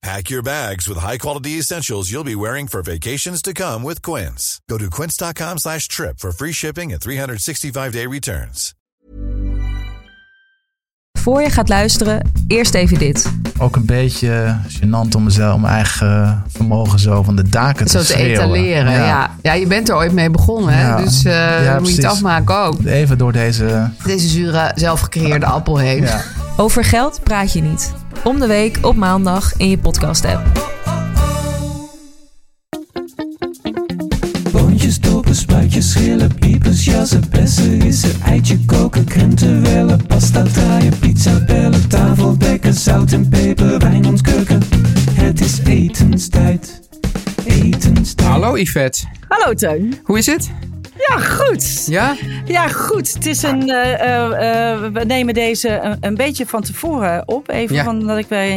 Pack 0.00 0.28
your 0.30 0.42
bags 0.42 0.86
with 0.86 0.96
high-quality 0.98 1.58
essentials 1.58 2.08
you'll 2.08 2.24
be 2.24 2.36
wearing 2.36 2.68
for 2.68 2.82
vacations 2.82 3.40
to 3.40 3.52
come 3.52 3.82
with 3.82 4.00
Quince. 4.00 4.60
Go 4.66 4.78
to 4.78 4.88
quince.com 4.88 5.58
slash 5.58 5.88
trip 5.88 6.18
for 6.18 6.32
free 6.32 6.52
shipping 6.52 6.92
and 6.92 7.00
365-day 7.00 8.06
returns. 8.06 8.74
Voor 11.18 11.42
je 11.42 11.50
gaat 11.50 11.68
luisteren, 11.68 12.30
eerst 12.46 12.74
even 12.74 12.98
dit. 12.98 13.32
Ook 13.58 13.76
een 13.76 13.86
beetje 13.86 14.58
gênant 14.68 15.14
om 15.16 15.24
mezelf, 15.24 15.60
mijn 15.60 15.72
eigen 15.74 16.44
vermogen 16.48 16.98
zo 16.98 17.22
van 17.22 17.36
de 17.36 17.48
daken 17.48 17.86
te 17.86 17.92
Zo 17.92 17.98
te 17.98 18.04
schreeuwen. 18.04 18.32
etaleren, 18.32 18.92
ja. 18.92 19.36
ja. 19.42 19.52
je 19.52 19.66
bent 19.66 19.88
er 19.88 19.94
ooit 19.94 20.12
mee 20.12 20.30
begonnen, 20.30 20.74
hè? 20.74 20.82
Ja. 20.82 20.96
dus 20.96 21.24
eh 21.24 21.32
Ja, 21.32 21.72
dan 21.72 21.82
moet 21.82 21.90
je 21.90 21.96
het 21.96 22.04
afmaken 22.04 22.56
ook. 22.56 22.84
Even 22.84 23.18
door 23.18 23.32
deze... 23.32 23.90
Deze 24.04 24.28
zure, 24.28 24.72
zelfgecreëerde 24.74 25.46
appel 25.46 25.76
heen. 25.78 26.06
Over 26.60 26.84
geld 26.84 27.20
praat 27.22 27.52
je 27.52 27.60
niet. 27.60 27.92
Om 28.24 28.40
de 28.40 28.46
week 28.46 28.78
op 28.82 28.96
maandag 28.96 29.56
in 29.56 29.70
je 29.70 29.78
podcast-app. 29.78 30.46
Boontjes, 34.52 35.00
dopen, 35.00 35.34
spuitjes, 35.34 35.90
schillen, 35.90 36.34
piepers, 36.34 36.84
jassen, 36.84 37.22
bessen, 37.30 37.80
rissen, 37.80 38.20
eitje 38.24 38.64
koken, 38.64 39.04
krenten 39.04 39.62
wellen, 39.62 40.06
pasta 40.06 40.42
draaien, 40.42 40.98
pizza 40.98 41.44
bellen, 41.44 41.88
tafel 41.88 42.38
dekken, 42.38 42.74
zout 42.74 43.12
en 43.12 43.28
peper, 43.28 43.78
wijn 43.78 44.06
ontkurken. 44.06 44.62
Het 45.12 45.40
is 45.40 45.58
etenstijd, 45.64 46.80
etenstijd. 47.44 48.28
Hallo 48.28 48.56
Yvette, 48.56 49.06
Hallo 49.28 49.54
Teun. 49.54 49.98
hoe 50.04 50.18
is 50.18 50.26
het? 50.26 50.50
Ja, 51.08 51.18
goed. 51.18 51.86
Ja? 51.86 52.16
Ja, 52.44 52.68
goed. 52.68 53.12
Het 53.14 53.26
is 53.26 53.42
een. 53.42 53.68
eh, 53.70 53.92
eh, 54.00 54.72
eh, 54.72 54.92
we 54.92 55.04
nemen 55.04 55.34
deze 55.34 55.80
een, 55.80 55.96
een 56.00 56.14
beetje 56.14 56.46
van 56.46 56.62
tevoren 56.62 57.28
op. 57.28 57.50
Even 57.50 57.74
Ja. 57.74 57.84
van 57.84 58.06
dat 58.06 58.18
ik 58.18 58.26
wij 58.28 58.56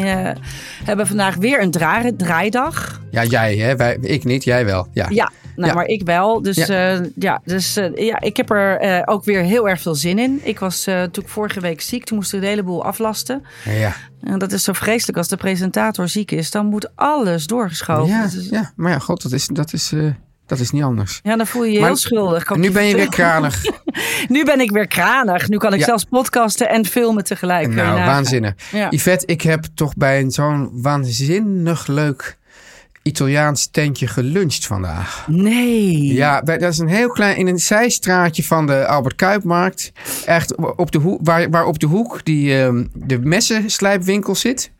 hebben 0.83 1.07
vandaag 1.07 1.35
weer 1.35 1.61
een 1.61 1.71
dra- 1.71 2.11
draaidag. 2.17 3.01
Ja, 3.11 3.23
jij 3.23 3.55
hè? 3.57 3.75
Wij, 3.75 3.97
ik 4.01 4.23
niet, 4.23 4.43
jij 4.43 4.65
wel. 4.65 4.87
Ja. 4.93 5.05
Ja, 5.09 5.31
nou, 5.55 5.67
Ja. 5.69 5.73
maar 5.75 5.85
ik 5.85 6.03
wel. 6.03 6.41
Dus 6.41 6.55
Ja. 6.65 7.01
ja, 7.15 7.41
dus, 7.45 7.73
ja 7.95 8.19
ik 8.21 8.37
heb 8.37 8.49
er 8.49 9.01
ook 9.07 9.23
weer 9.23 9.41
heel 9.43 9.69
erg 9.69 9.81
veel 9.81 9.95
zin 9.95 10.19
in. 10.19 10.39
Ik 10.43 10.59
was 10.59 10.83
toen 10.83 11.23
ik 11.23 11.29
vorige 11.29 11.59
week 11.59 11.81
ziek. 11.81 12.05
Toen 12.05 12.17
moest 12.17 12.33
ik 12.33 12.41
een 12.41 12.47
heleboel 12.47 12.85
aflasten. 12.85 13.43
Ja, 13.65 13.93
En 14.23 14.39
dat 14.39 14.51
is 14.51 14.63
zo 14.63 14.73
vreselijk 14.73 15.17
als 15.17 15.27
de 15.27 15.37
presentator 15.37 16.07
ziek 16.07 16.31
is. 16.31 16.51
Dan 16.51 16.65
moet 16.65 16.89
alles 16.95 17.47
doorgeschoven. 17.47 18.07
ja, 18.07 18.29
ja. 18.51 18.71
maar 18.75 18.91
ja, 18.91 18.99
god, 18.99 19.21
dat 19.23 19.31
is, 19.31 19.47
dat 19.47 19.73
is, 19.73 19.93
dat 20.51 20.59
is 20.59 20.71
niet 20.71 20.83
anders. 20.83 21.19
ja, 21.23 21.35
dan 21.35 21.47
voel 21.47 21.63
je 21.63 21.71
je 21.71 21.79
Maar 21.79 21.87
heel 21.87 21.97
schuldig. 21.97 22.43
kan 22.43 22.59
Nu 22.59 22.71
ben 22.71 22.85
je 22.85 22.95
weer 22.95 23.09
kranig. 23.09 23.63
Nu 24.27 24.43
ben 24.45 24.59
ik 24.59 24.71
weer 24.71 24.87
kranig. 24.87 25.47
Nu 25.49 25.57
kan 25.57 25.73
ik 25.73 25.79
Ja. 25.79 25.85
zelfs 25.85 26.03
podcasten 26.03 26.69
en 26.69 26.85
filmen 26.85 27.23
tegelijk. 27.23 27.67
Nou, 27.67 27.99
waanzinnig. 28.05 28.53
Ja. 28.71 28.87
Yvette, 28.89 29.25
ik 29.25 29.41
heb 29.41 29.65
toch 29.73 29.93
bij 29.95 30.19
een 30.21 30.31
zo'n 30.31 30.69
waanzinnig 30.73 31.87
leuk 31.87 32.37
Italiaans 33.03 33.67
tentje 33.71 34.07
geluncht 34.07 34.65
vandaag. 34.67 35.25
Nee. 35.27 36.13
Ja, 36.13 36.41
bij- 36.43 36.57
dat 36.57 36.71
is 36.71 36.77
een 36.77 36.87
heel 36.87 37.09
klein, 37.09 37.37
in 37.37 37.47
een 37.47 37.59
zijstraatje 37.59 38.43
van 38.43 38.67
de 38.67 38.85
Albert 38.87 39.15
Kuipmarkt. 39.15 39.91
Echt 40.25 40.55
op 40.75 40.91
de 40.91 40.97
hoek, 40.97 41.19
waar, 41.23 41.49
waar 41.49 41.65
op 41.65 41.79
de 41.79 41.85
hoek 41.85 42.25
die, 42.25 42.57
ehm, 42.61 42.85
de 42.93 43.19
messenslijpwinkel 43.19 44.35
zit. 44.35 44.71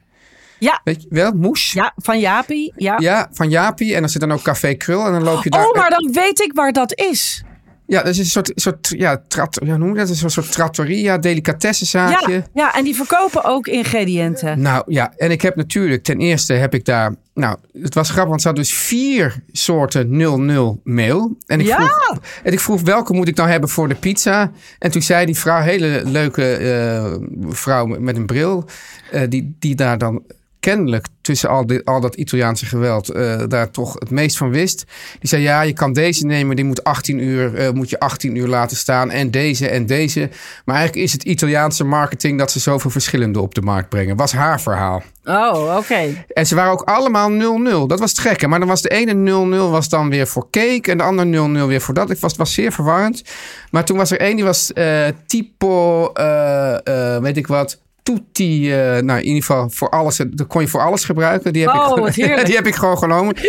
Ja. 0.62 0.82
Weet 0.84 1.02
je 1.02 1.08
wel, 1.10 1.32
Moes. 1.32 1.72
Ja, 1.72 1.94
van 1.96 2.20
Jaapie. 2.20 2.74
Ja. 2.76 2.96
Ja, 3.00 3.30
van 3.32 3.50
Jaapie. 3.50 3.94
En 3.96 4.00
dan 4.00 4.10
zit 4.10 4.22
dan 4.22 4.32
ook 4.32 4.42
Café 4.42 4.74
Krul. 4.74 5.06
En 5.06 5.12
dan 5.12 5.24
loop 5.24 5.44
je 5.44 5.50
daar. 5.50 5.66
Oh, 5.68 5.76
maar 5.76 5.90
dan 5.90 6.12
weet 6.12 6.40
ik 6.42 6.52
waar 6.54 6.72
dat 6.72 7.00
is. 7.00 7.44
Ja, 7.88 7.98
dat 8.04 8.08
is 8.12 8.18
een 8.18 8.26
soort, 8.26 8.52
soort 8.56 8.94
ja, 8.98 9.24
trat, 9.28 9.60
ja, 9.64 9.70
hoe 9.70 9.78
noem 9.78 9.90
je 9.94 9.96
dat? 10.00 10.10
Een 10.10 10.16
soort, 10.16 10.32
soort 10.32 10.52
trattoria, 10.52 11.18
delicatessenzaakje. 11.18 12.34
Ja, 12.34 12.44
ja, 12.54 12.74
en 12.76 12.84
die 12.84 12.96
verkopen 12.96 13.44
ook 13.44 13.68
ingrediënten. 13.68 14.62
Nou 14.62 14.84
ja, 14.88 15.14
en 15.18 15.32
ik 15.32 15.42
heb 15.42 15.56
natuurlijk, 15.56 16.04
ten 16.04 16.20
eerste 16.20 16.54
heb 16.54 16.74
ik 16.74 16.86
daar, 16.86 17.16
nou, 17.34 17.58
het 17.82 17.94
was 17.94 18.08
grappig, 18.10 18.30
want 18.30 18.42
ze 18.42 18.48
hadden 18.48 18.66
dus 18.66 18.74
vier 18.74 19.44
soorten 19.52 20.18
00 20.18 20.80
meel. 20.84 21.38
En 21.46 21.60
ik, 21.60 21.66
Ja! 21.66 21.76
vroeg, 21.76 22.20
en 22.44 22.52
ik 22.52 22.60
vroeg 22.60 22.82
welke 22.82 23.14
moet 23.14 23.28
ik 23.28 23.36
nou 23.36 23.50
hebben 23.50 23.70
voor 23.70 23.88
de 23.88 23.96
pizza. 23.96 24.52
En 24.80 24.92
toen 24.92 25.02
zei 25.02 25.26
die 25.26 25.38
vrouw, 25.38 25.62
hele 25.62 26.02
leuke 26.06 26.54
eh, 26.56 27.14
vrouw 27.50 27.86
met- 27.86 28.00
met 28.00 28.16
een 28.16 28.26
bril, 28.26 28.66
eh, 29.12 29.22
die, 29.30 29.56
die 29.60 29.76
daar 29.76 29.98
dan 29.98 30.24
kennelijk 30.62 31.06
tussen 31.22 31.50
al, 31.50 31.66
dit, 31.66 31.86
al 31.86 32.02
dat 32.02 32.16
Italiaanse 32.16 32.66
geweld 32.66 33.10
eh, 33.10 33.42
daar 33.48 33.72
toch 33.72 33.94
het 33.94 34.10
meest 34.10 34.38
van 34.38 34.50
wist. 34.50 34.86
Die 35.20 35.30
zei, 35.30 35.42
ja, 35.42 35.62
je 35.62 35.74
kan 35.74 35.94
deze 35.94 36.26
nemen, 36.26 36.56
die 36.56 36.66
moet 36.66 36.84
18 36.84 37.20
uur, 37.20 37.56
eh, 37.56 37.72
moet 37.72 37.90
je 37.90 38.00
18 38.00 38.36
uur 38.36 38.48
laten 38.48 38.78
staan. 38.78 39.10
En 39.10 39.32
deze 39.32 39.70
en 39.70 39.86
deze. 39.86 40.30
Maar 40.66 40.76
eigenlijk 40.76 41.06
is 41.06 41.14
het 41.14 41.24
Italiaanse 41.24 41.84
marketing 41.84 42.38
dat 42.38 42.52
ze 42.52 42.60
zoveel 42.60 42.90
verschillende 42.90 43.42
op 43.42 43.56
de 43.56 43.62
markt 43.62 43.90
brengen. 43.90 44.16
Was 44.16 44.32
haar 44.32 44.62
verhaal. 44.62 45.04
Oh, 45.26 45.78
oké. 45.78 46.26
En 46.28 46.46
ze 46.46 46.56
waren 46.56 46.72
ook 46.72 46.82
allemaal 46.82 47.30
0-0. 47.32 47.88
Dat 47.88 48.00
was 48.00 48.10
het 48.10 48.20
gekke. 48.20 48.48
Maar 48.48 48.60
dan 48.60 48.68
was 48.68 48.82
de 48.82 48.90
ene 48.90 49.14
0-0 49.68 49.72
was 49.72 49.90
dan 49.90 50.10
weer 50.10 50.28
voor 50.28 50.48
cake. 50.50 50.92
En 50.92 50.98
de 50.98 51.04
andere 51.04 51.64
0-0 51.64 51.68
weer 51.68 51.82
voor 51.82 51.94
dat. 51.94 52.10
Het 52.10 52.20
was, 52.20 52.36
was 52.36 52.54
zeer 52.54 52.72
verwarrend. 52.72 53.24
Maar 53.72 53.86
toen 53.86 53.98
was 53.98 54.12
er 54.12 54.20
één 54.20 54.36
die 54.36 54.46
was 54.46 54.72
typo, 55.26 56.08
eh, 56.14 57.16
eh, 57.16 57.22
weet 57.22 57.38
ik 57.38 57.48
wat... 57.48 57.80
Tutti, 58.16 58.74
eh, 58.74 59.02
nou 59.02 59.20
in 59.20 59.26
ieder 59.26 59.44
geval 59.44 59.70
voor 59.70 59.90
alles. 59.90 60.18
Dat 60.30 60.48
kon 60.48 60.62
je 60.62 60.68
voor 60.68 60.82
alles 60.82 61.04
gebruiken. 61.04 61.54
Die 61.54 61.62
heb, 61.68 61.76
Oh, 61.76 61.92
ik, 61.98 62.04
wat 62.04 62.46
die 62.46 62.56
heb 62.56 62.68
ik 62.68 62.76
gewoon 62.76 62.98
genomen. 62.98 63.36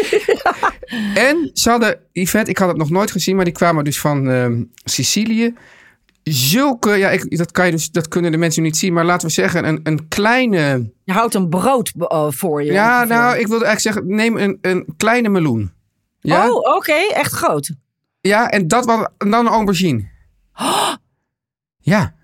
En 1.14 1.50
ze 1.52 1.70
hadden, 1.70 1.98
Yvette, 2.12 2.50
ik 2.50 2.58
had 2.58 2.68
het 2.68 2.76
nog 2.76 2.90
nooit 2.90 3.10
gezien, 3.10 3.36
maar 3.36 3.44
die 3.44 3.54
kwamen 3.54 3.84
dus 3.84 4.00
van 4.00 4.30
ehm, 4.30 4.62
Sicilië. 4.84 5.54
Zulke, 6.22 6.90
ja, 6.90 7.10
ik, 7.10 7.36
dat, 7.36 7.52
kan 7.52 7.66
je 7.66 7.70
dus, 7.72 7.90
dat 7.90 8.08
kunnen 8.08 8.30
de 8.32 8.36
mensen 8.36 8.62
niet 8.62 8.76
zien, 8.76 8.92
maar 8.92 9.04
laten 9.04 9.26
we 9.26 9.32
zeggen, 9.32 9.68
een, 9.68 9.80
een 9.82 10.08
kleine. 10.08 10.92
Je 11.04 11.12
houdt 11.12 11.34
een 11.34 11.48
brood 11.48 11.92
eh, 11.98 12.26
voor 12.30 12.64
je. 12.64 12.72
Ja, 12.72 12.96
ongeveer. 13.02 13.16
nou, 13.16 13.38
ik 13.38 13.46
wilde 13.46 13.64
eigenlijk 13.64 13.96
zeggen, 13.96 14.16
neem 14.16 14.36
een, 14.36 14.58
een 14.60 14.94
kleine 14.96 15.28
meloen. 15.28 15.72
Ja, 16.20 16.50
Oh, 16.50 16.76
oké. 16.76 16.92
Echt 17.14 17.32
groot. 17.32 17.72
ja 18.20 18.50
en 18.50 18.68
dat 18.68 18.84
was 18.84 19.06
en 19.18 19.30
dan 19.30 19.46
een 19.46 19.52
aubergine. 19.52 20.08
Ja, 21.78 22.14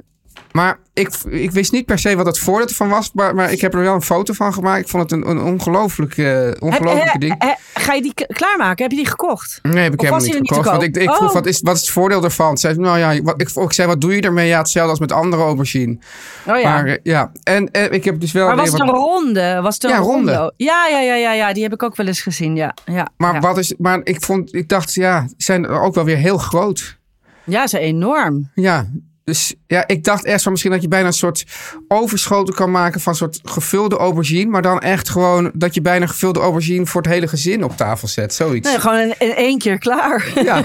maar 0.52 0.78
ik, 0.92 1.08
ik 1.28 1.50
wist 1.50 1.72
niet 1.72 1.84
per 1.86 1.98
se 1.98 2.16
wat 2.16 2.26
het 2.26 2.38
voordeel 2.38 2.68
van 2.76 2.88
was, 2.88 3.10
maar, 3.12 3.34
maar 3.34 3.52
ik 3.52 3.60
heb 3.60 3.74
er 3.74 3.80
wel 3.80 3.94
een 3.94 4.02
foto 4.02 4.32
van 4.32 4.52
gemaakt. 4.52 4.80
Ik 4.80 4.88
vond 4.88 5.02
het 5.02 5.12
een, 5.12 5.28
een 5.30 5.42
ongelooflijk, 5.42 6.16
eh, 6.16 6.24
he- 6.24 7.18
ding. 7.18 7.34
he- 7.38 7.80
ga 7.80 7.92
je 7.92 8.02
die 8.02 8.14
klaarmaken? 8.14 8.82
Heb 8.82 8.90
je 8.90 8.96
die 8.96 9.06
gekocht? 9.06 9.58
Nee, 9.62 9.82
heb 9.82 9.92
ik 9.92 10.00
Of 10.02 10.06
helemaal 10.08 10.26
niet 10.40 10.48
gekocht. 10.48 10.70
Want 10.70 10.82
ik, 10.82 10.96
ik 10.96 11.10
vroeg, 11.10 11.32
wat 11.32 11.46
is, 11.46 11.60
wat 11.60 11.74
is 11.74 11.80
het 11.80 11.90
voordeel 11.90 12.24
ervan? 12.24 12.58
Ze 12.58 12.68
zei, 12.68 12.78
nou 12.80 12.98
ja, 12.98 13.22
wat, 13.22 13.40
ik, 13.40 13.48
ik 13.50 13.72
zei, 13.72 13.88
wat 13.88 14.00
doe 14.00 14.14
je 14.14 14.20
ermee? 14.20 14.48
Ja, 14.48 14.58
hetzelfde 14.58 14.90
als 14.90 15.00
met 15.00 15.12
andere 15.12 15.42
aubergine. 15.42 15.98
Oh 16.46 16.58
ja. 16.60 16.70
Maar 16.72 16.86
eh, 16.86 16.96
ja, 17.02 17.32
en 17.42 17.70
eh, 17.70 17.92
ik 17.92 18.04
heb 18.04 18.20
dus 18.20 18.32
wel... 18.32 18.46
maar 18.46 18.56
was 18.56 18.70
het 18.70 18.80
een 18.80 18.86
wat- 18.86 18.96
ronde? 18.96 19.58
Was 19.62 19.74
het 19.74 19.84
een 19.84 19.90
Ja, 19.90 19.96
ronde. 19.96 20.52
Ja, 20.56 20.86
ja, 20.86 21.00
ja, 21.00 21.14
ja, 21.14 21.32
ja. 21.32 21.52
Die 21.52 21.62
heb 21.62 21.72
ik 21.72 21.82
ook 21.82 21.96
wel 21.96 22.06
eens 22.06 22.20
gezien. 22.20 22.56
Ja, 22.56 22.74
ja. 22.84 23.08
maar, 23.16 23.34
ja. 23.34 23.40
wat 23.40 23.58
is, 23.58 23.74
maar 23.78 24.00
ik, 24.04 24.24
vond, 24.24 24.54
ik 24.54 24.68
dacht, 24.68 24.94
ja, 24.94 25.26
ze 25.28 25.34
zijn 25.36 25.66
ook 25.66 25.94
wel 25.94 26.04
weer 26.04 26.16
heel 26.16 26.38
groot. 26.38 26.96
Ja, 27.44 27.66
ze 27.66 27.78
enorm. 27.78 28.50
Ja, 28.54 28.86
dus 29.28 29.54
ja, 29.66 29.86
ik 29.86 30.04
dacht 30.04 30.24
eerst 30.24 30.42
van 30.42 30.52
misschien 30.52 30.72
dat 30.72 30.82
je 30.82 30.88
bijna 30.88 31.06
een 31.06 31.12
soort 31.12 31.44
overschoten 31.88 32.54
kan 32.54 32.70
maken 32.70 33.00
van 33.00 33.12
een 33.12 33.18
soort 33.18 33.40
gevulde 33.44 33.96
aubergine. 33.96 34.50
Maar 34.50 34.62
dan 34.62 34.80
echt 34.80 35.08
gewoon 35.08 35.50
dat 35.54 35.74
je 35.74 35.80
bijna 35.80 36.06
gevulde 36.06 36.40
aubergine 36.40 36.86
voor 36.86 37.02
het 37.02 37.10
hele 37.10 37.28
gezin 37.28 37.64
op 37.64 37.76
tafel 37.76 38.08
zet. 38.08 38.34
Zoiets. 38.34 38.68
Nee, 38.68 38.80
gewoon 38.80 38.98
in, 38.98 39.14
in 39.18 39.34
één 39.34 39.58
keer 39.58 39.78
klaar. 39.78 40.32
Ja, 40.44 40.62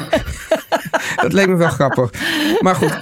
dat 1.23 1.33
leek 1.33 1.47
me 1.47 1.55
wel 1.55 1.69
grappig. 1.69 2.11
Maar 2.59 2.75
goed. 2.75 2.99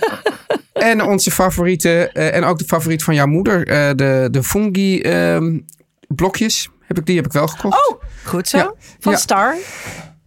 En 0.73 1.03
onze 1.03 1.31
favoriete, 1.31 2.09
eh, 2.13 2.35
en 2.35 2.43
ook 2.43 2.57
de 2.57 2.65
favoriet 2.65 3.03
van 3.03 3.13
jouw 3.13 3.27
moeder, 3.27 3.67
eh, 3.67 3.89
de, 3.95 4.27
de 4.31 4.43
fungi 4.43 5.01
ehm, 5.01 5.59
blokjes. 6.07 6.69
Heb 6.79 6.97
ik, 6.97 7.05
die 7.05 7.15
heb 7.15 7.25
ik 7.25 7.31
wel 7.31 7.47
gekocht. 7.47 7.89
Oh, 7.89 8.01
goed 8.23 8.47
zo. 8.47 8.57
Ja. 8.57 8.73
Van 8.99 9.11
Ja. 9.11 9.17
Star. 9.17 9.55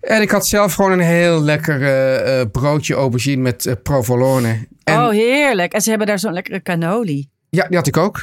En 0.01 0.23
ik 0.23 0.31
had 0.31 0.47
zelf 0.47 0.75
gewoon 0.75 0.93
een 0.93 1.01
heel 1.01 1.43
lekker 1.43 1.83
eh, 1.83 2.45
broodje 2.53 2.95
aubergine 2.95 3.43
met 3.43 3.77
provolone. 3.83 4.67
En- 4.85 4.95
oh, 5.01 5.11
heerlijk. 5.11 5.73
En 5.73 5.81
ze 5.81 5.89
hebben 5.89 6.07
daar 6.07 6.19
zo'n 6.19 6.33
lekkere 6.33 6.63
cannoli. 6.63 7.29
Ja, 7.51 7.67
die 7.69 7.77
had 7.77 7.87
ik 7.87 7.97
ook. 7.97 8.23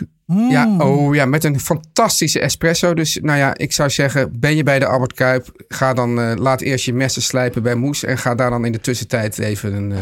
Ja, 0.49 0.75
oh 0.77 1.15
ja, 1.15 1.25
met 1.25 1.43
een 1.43 1.59
fantastische 1.59 2.39
espresso. 2.39 2.93
Dus 2.93 3.19
nou 3.21 3.37
ja, 3.37 3.53
ik 3.57 3.71
zou 3.71 3.89
zeggen, 3.89 4.39
ben 4.39 4.55
je 4.55 4.63
bij 4.63 4.79
de 4.79 4.85
Albert 4.85 5.13
Kuip, 5.13 5.63
ga 5.67 5.93
dan, 5.93 6.19
eh, 6.21 6.31
laat 6.35 6.61
eerst 6.61 6.85
je 6.85 6.93
messen 6.93 7.21
slijpen 7.21 7.63
bij 7.63 7.75
Moes 7.75 8.03
en 8.03 8.17
ga 8.17 8.35
daar 8.35 8.49
dan 8.49 8.65
in 8.65 8.71
de 8.71 8.79
tussentijd 8.79 9.39
even 9.39 9.73
een 9.73 9.91
eh, 9.91 9.97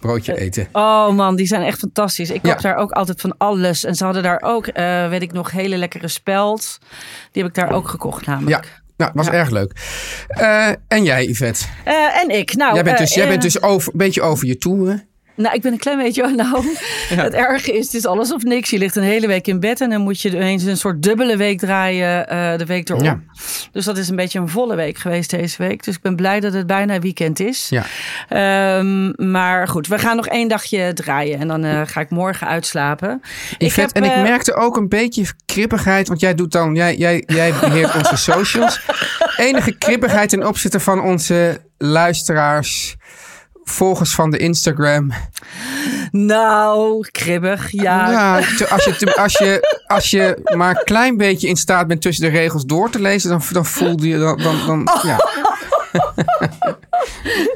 broodje 0.00 0.38
eten. 0.40 0.68
Oh 0.72 1.08
man, 1.08 1.36
die 1.36 1.46
zijn 1.46 1.62
echt 1.62 1.78
fantastisch. 1.78 2.30
Ik 2.30 2.42
koop 2.42 2.52
Ja. 2.52 2.60
daar 2.60 2.76
ook 2.76 2.90
altijd 2.90 3.20
van 3.20 3.34
alles. 3.38 3.84
En 3.84 3.94
ze 3.94 4.04
hadden 4.04 4.22
daar 4.22 4.40
ook, 4.44 4.66
eh, 4.66 5.08
weet 5.08 5.22
ik 5.22 5.32
nog, 5.32 5.50
hele 5.50 5.76
lekkere 5.76 6.08
speld. 6.08 6.78
Die 7.32 7.42
heb 7.42 7.50
ik 7.50 7.56
daar 7.58 7.72
ook 7.72 7.88
gekocht 7.88 8.26
namelijk. 8.26 8.64
Ja, 8.64 8.70
nou, 8.96 9.10
was 9.14 9.28
erg 9.28 9.50
leuk. 9.50 9.72
Eh, 10.28 10.68
en 10.88 11.04
jij, 11.04 11.24
Yvette? 11.26 11.64
Eh, 11.84 12.22
en 12.22 12.28
ik. 12.28 12.54
Nou, 12.54 12.74
jij 12.74 12.82
bent 12.82 12.96
eh, 12.96 13.02
dus, 13.02 13.14
jij 13.14 13.24
eh, 13.24 13.30
bent 13.30 13.42
dus 13.42 13.62
over, 13.62 13.92
een 13.92 13.98
beetje 13.98 14.22
over 14.22 14.46
je 14.46 14.58
toeren. 14.58 15.06
Nou, 15.34 15.54
ik 15.54 15.62
ben 15.62 15.72
een 15.72 15.78
klein 15.78 15.98
beetje. 15.98 16.28
Nou, 16.28 16.64
het 17.08 17.34
erge 17.34 17.72
is, 17.72 17.84
het 17.84 17.94
is 17.94 18.06
alles 18.06 18.32
of 18.32 18.42
niks. 18.42 18.70
Je 18.70 18.78
ligt 18.78 18.96
een 18.96 19.02
hele 19.02 19.26
week 19.26 19.46
in 19.46 19.60
bed 19.60 19.80
en 19.80 19.90
dan 19.90 20.00
moet 20.00 20.20
je 20.20 20.28
ineens 20.28 20.64
een 20.64 20.76
soort 20.76 21.02
dubbele 21.02 21.36
week 21.36 21.58
draaien 21.58 22.28
eh, 22.28 22.58
de 22.58 22.66
week 22.66 22.88
erop. 22.88 23.02
Ja. 23.02 23.20
Dus 23.72 23.84
dat 23.84 23.98
is 23.98 24.08
een 24.08 24.16
beetje 24.16 24.38
een 24.38 24.48
volle 24.48 24.74
week 24.76 24.98
geweest 24.98 25.30
deze 25.30 25.62
week. 25.62 25.84
Dus 25.84 25.94
ik 25.94 26.02
ben 26.02 26.16
blij 26.16 26.40
dat 26.40 26.52
het 26.52 26.66
bijna 26.66 26.98
weekend 26.98 27.40
is. 27.40 27.68
Ja. 27.68 27.84
Ehm, 28.28 29.30
maar 29.30 29.68
goed, 29.68 29.86
we 29.86 29.98
gaan 29.98 30.16
nog 30.16 30.26
één 30.26 30.48
dagje 30.48 30.92
draaien 30.92 31.38
en 31.38 31.48
dan 31.48 31.64
eh, 31.64 31.80
ga 31.84 32.00
ik 32.00 32.10
morgen 32.10 32.46
uitslapen. 32.46 33.22
Yvette, 33.58 33.94
en 33.94 34.04
ik 34.04 34.12
eh, 34.12 34.22
merkte 34.22 34.54
ook 34.54 34.76
een 34.76 34.88
beetje 34.88 35.24
krippigheid, 35.46 36.08
want 36.08 36.20
jij 36.20 36.34
doet 36.34 36.52
dan, 36.52 36.74
jij, 36.74 36.96
jij, 36.96 37.22
jij 37.26 37.52
beheert 37.60 37.94
onze 37.94 38.16
socials. 38.16 38.80
Enige 39.36 39.72
krippigheid 39.78 40.28
ten 40.28 40.46
opzichte 40.46 40.80
van 40.80 41.02
onze 41.02 41.60
luisteraars, 41.78 42.96
volgers 43.64 44.14
van 44.14 44.30
de 44.30 44.38
Instagram. 44.38 45.12
Nou, 46.10 47.06
kribbig, 47.10 47.70
ja. 47.70 48.36
Als 48.68 48.84
je, 48.84 49.14
als, 49.14 49.38
je, 49.38 49.82
als 49.86 50.10
je 50.10 50.50
maar 50.56 50.70
een 50.70 50.84
klein 50.84 51.16
beetje 51.16 51.48
in 51.48 51.56
staat 51.56 51.86
bent 51.86 52.02
tussen 52.02 52.24
de 52.24 52.30
regels 52.38 52.64
door 52.64 52.90
te 52.90 53.00
lezen, 53.00 53.30
dan, 53.30 53.42
dan 53.50 53.66
voelde 53.66 54.08
je 54.08 54.18
dan. 54.18 54.42
dan, 54.42 54.66
dan 54.66 54.88
ja. 55.02 55.16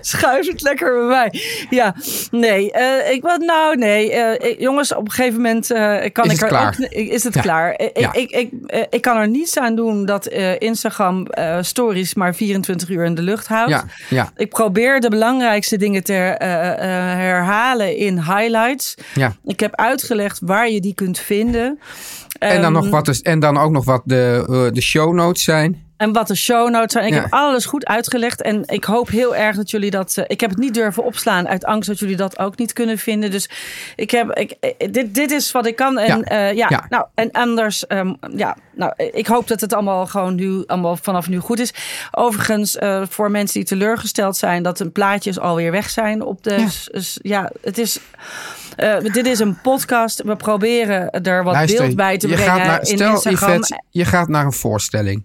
Schuif 0.06 0.46
het 0.46 0.62
lekker 0.62 0.92
bij 0.98 1.06
mij. 1.06 1.40
Ja, 1.70 1.94
nee. 2.30 2.72
eh, 2.72 3.12
ik 3.12 3.22
wil, 3.22 3.36
nou, 3.38 3.76
nee. 3.76 4.12
eh, 4.12 4.60
jongens, 4.60 4.94
op 4.94 5.04
een 5.04 5.10
gegeven 5.10 5.36
moment 5.40 5.70
eh, 5.70 6.12
kan 6.12 6.24
Is 6.24 6.32
ik 6.32 6.40
het 6.40 6.40
er 6.40 6.48
klaar? 6.48 6.76
ook. 6.80 6.88
Is 6.90 7.24
het 7.24 7.34
Ja. 7.34 7.40
klaar? 7.40 7.80
Ja. 7.94 8.12
Ik, 8.12 8.30
ik, 8.30 8.50
ik, 8.66 8.86
ik 8.90 9.00
kan 9.02 9.16
er 9.16 9.28
niets 9.28 9.58
aan 9.58 9.76
doen 9.76 10.04
dat 10.06 10.26
Instagram 10.58 11.26
stories 11.60 12.14
maar 12.14 12.34
24 12.34 12.88
uur 12.88 13.04
in 13.04 13.14
de 13.14 13.22
lucht 13.22 13.46
houdt. 13.46 13.70
Ja, 13.70 13.84
ja. 14.08 14.30
Ik 14.36 14.48
probeer 14.48 15.00
de 15.00 15.08
belangrijkste 15.08 15.76
dingen 15.76 16.04
te 16.04 16.12
herhalen 16.12 17.96
in 17.96 18.14
highlights. 18.22 18.94
Ja. 19.14 19.32
Ik 19.44 19.60
heb 19.60 19.74
uitgelegd 19.74 20.38
waar 20.42 20.68
je 20.70 20.80
die 20.80 20.94
kunt 20.94 21.18
vinden. 21.18 21.78
En, 22.38 22.54
dan 22.62 22.64
Ehm, 22.64 22.72
nog 22.72 22.88
wat 22.90 23.08
is, 23.08 23.22
en 23.22 23.40
dan 23.40 23.58
ook 23.58 23.70
nog 23.70 23.84
wat 23.84 24.02
de, 24.04 24.70
de 24.72 24.80
show 24.80 25.14
notes 25.14 25.42
zijn. 25.44 25.84
En 25.96 26.12
wat 26.12 26.26
de 26.26 26.34
show 26.34 26.70
notes 26.70 26.92
zijn. 26.92 27.06
Ik 27.06 27.14
Ja. 27.14 27.20
heb 27.20 27.32
alles 27.32 27.64
goed 27.66 27.84
uitgelegd. 27.86 28.42
En 28.42 28.62
ik 28.66 28.84
hoop 28.84 29.08
heel 29.08 29.36
erg 29.36 29.56
dat 29.56 29.70
jullie 29.70 29.90
dat. 29.90 30.16
eh, 30.16 30.24
ik 30.26 30.40
heb 30.40 30.50
het 30.50 30.58
niet 30.58 30.74
durven 30.74 31.04
opslaan 31.04 31.48
uit 31.48 31.64
angst 31.64 31.88
dat 31.88 31.98
jullie 31.98 32.16
dat 32.16 32.38
ook 32.38 32.58
niet 32.58 32.72
kunnen 32.72 32.98
vinden. 32.98 33.30
Dus 33.30 33.48
ik 33.96 34.10
heb. 34.10 34.30
Ik, 34.32 34.50
eh, 34.60 34.88
dit, 34.92 35.14
dit 35.14 35.30
is 35.30 35.52
wat 35.52 35.66
ik 35.66 35.76
kan. 35.76 35.98
En 35.98 36.18
Ja. 36.28 36.38
ja, 36.40 36.48
ja, 36.50 36.66
Ja. 36.70 36.86
nou, 36.88 37.04
en 37.14 37.30
anders. 37.30 37.86
ehm, 37.86 38.14
ja, 38.36 38.56
nou, 38.74 38.92
ik 38.96 39.26
hoop 39.26 39.48
dat 39.48 39.60
het 39.60 39.72
allemaal 39.72 40.06
gewoon 40.06 40.34
nu. 40.34 40.62
Allemaal 40.66 40.96
vanaf 40.96 41.28
nu 41.28 41.38
goed 41.38 41.58
is. 41.58 41.72
Overigens, 42.10 42.76
eh, 42.76 43.02
voor 43.08 43.30
mensen 43.30 43.54
die 43.60 43.68
teleurgesteld 43.68 44.36
zijn 44.36 44.62
dat 44.62 44.78
hun 44.78 44.92
plaatjes 44.92 45.38
alweer 45.38 45.70
weg 45.70 45.90
zijn 45.90 46.22
op 46.22 46.42
de. 46.42 46.54
Ja. 46.60 47.00
ja 47.22 47.50
het 47.62 47.78
is. 47.78 47.98
eh, 48.76 48.96
dit 49.00 49.26
is 49.26 49.38
een 49.38 49.60
podcast. 49.60 50.22
We 50.22 50.36
proberen 50.36 51.10
er 51.10 51.44
wat 51.44 51.52
Luister, 51.54 51.82
beeld 51.84 51.96
bij 51.96 52.18
te 52.18 52.26
brengen. 52.28 52.80
in 52.80 52.86
stel, 52.86 53.12
Instagram. 53.12 53.48
Yvette, 53.50 53.82
je 53.90 54.04
gaat 54.04 54.28
naar 54.28 54.44
een 54.44 54.52
voorstelling. 54.52 55.24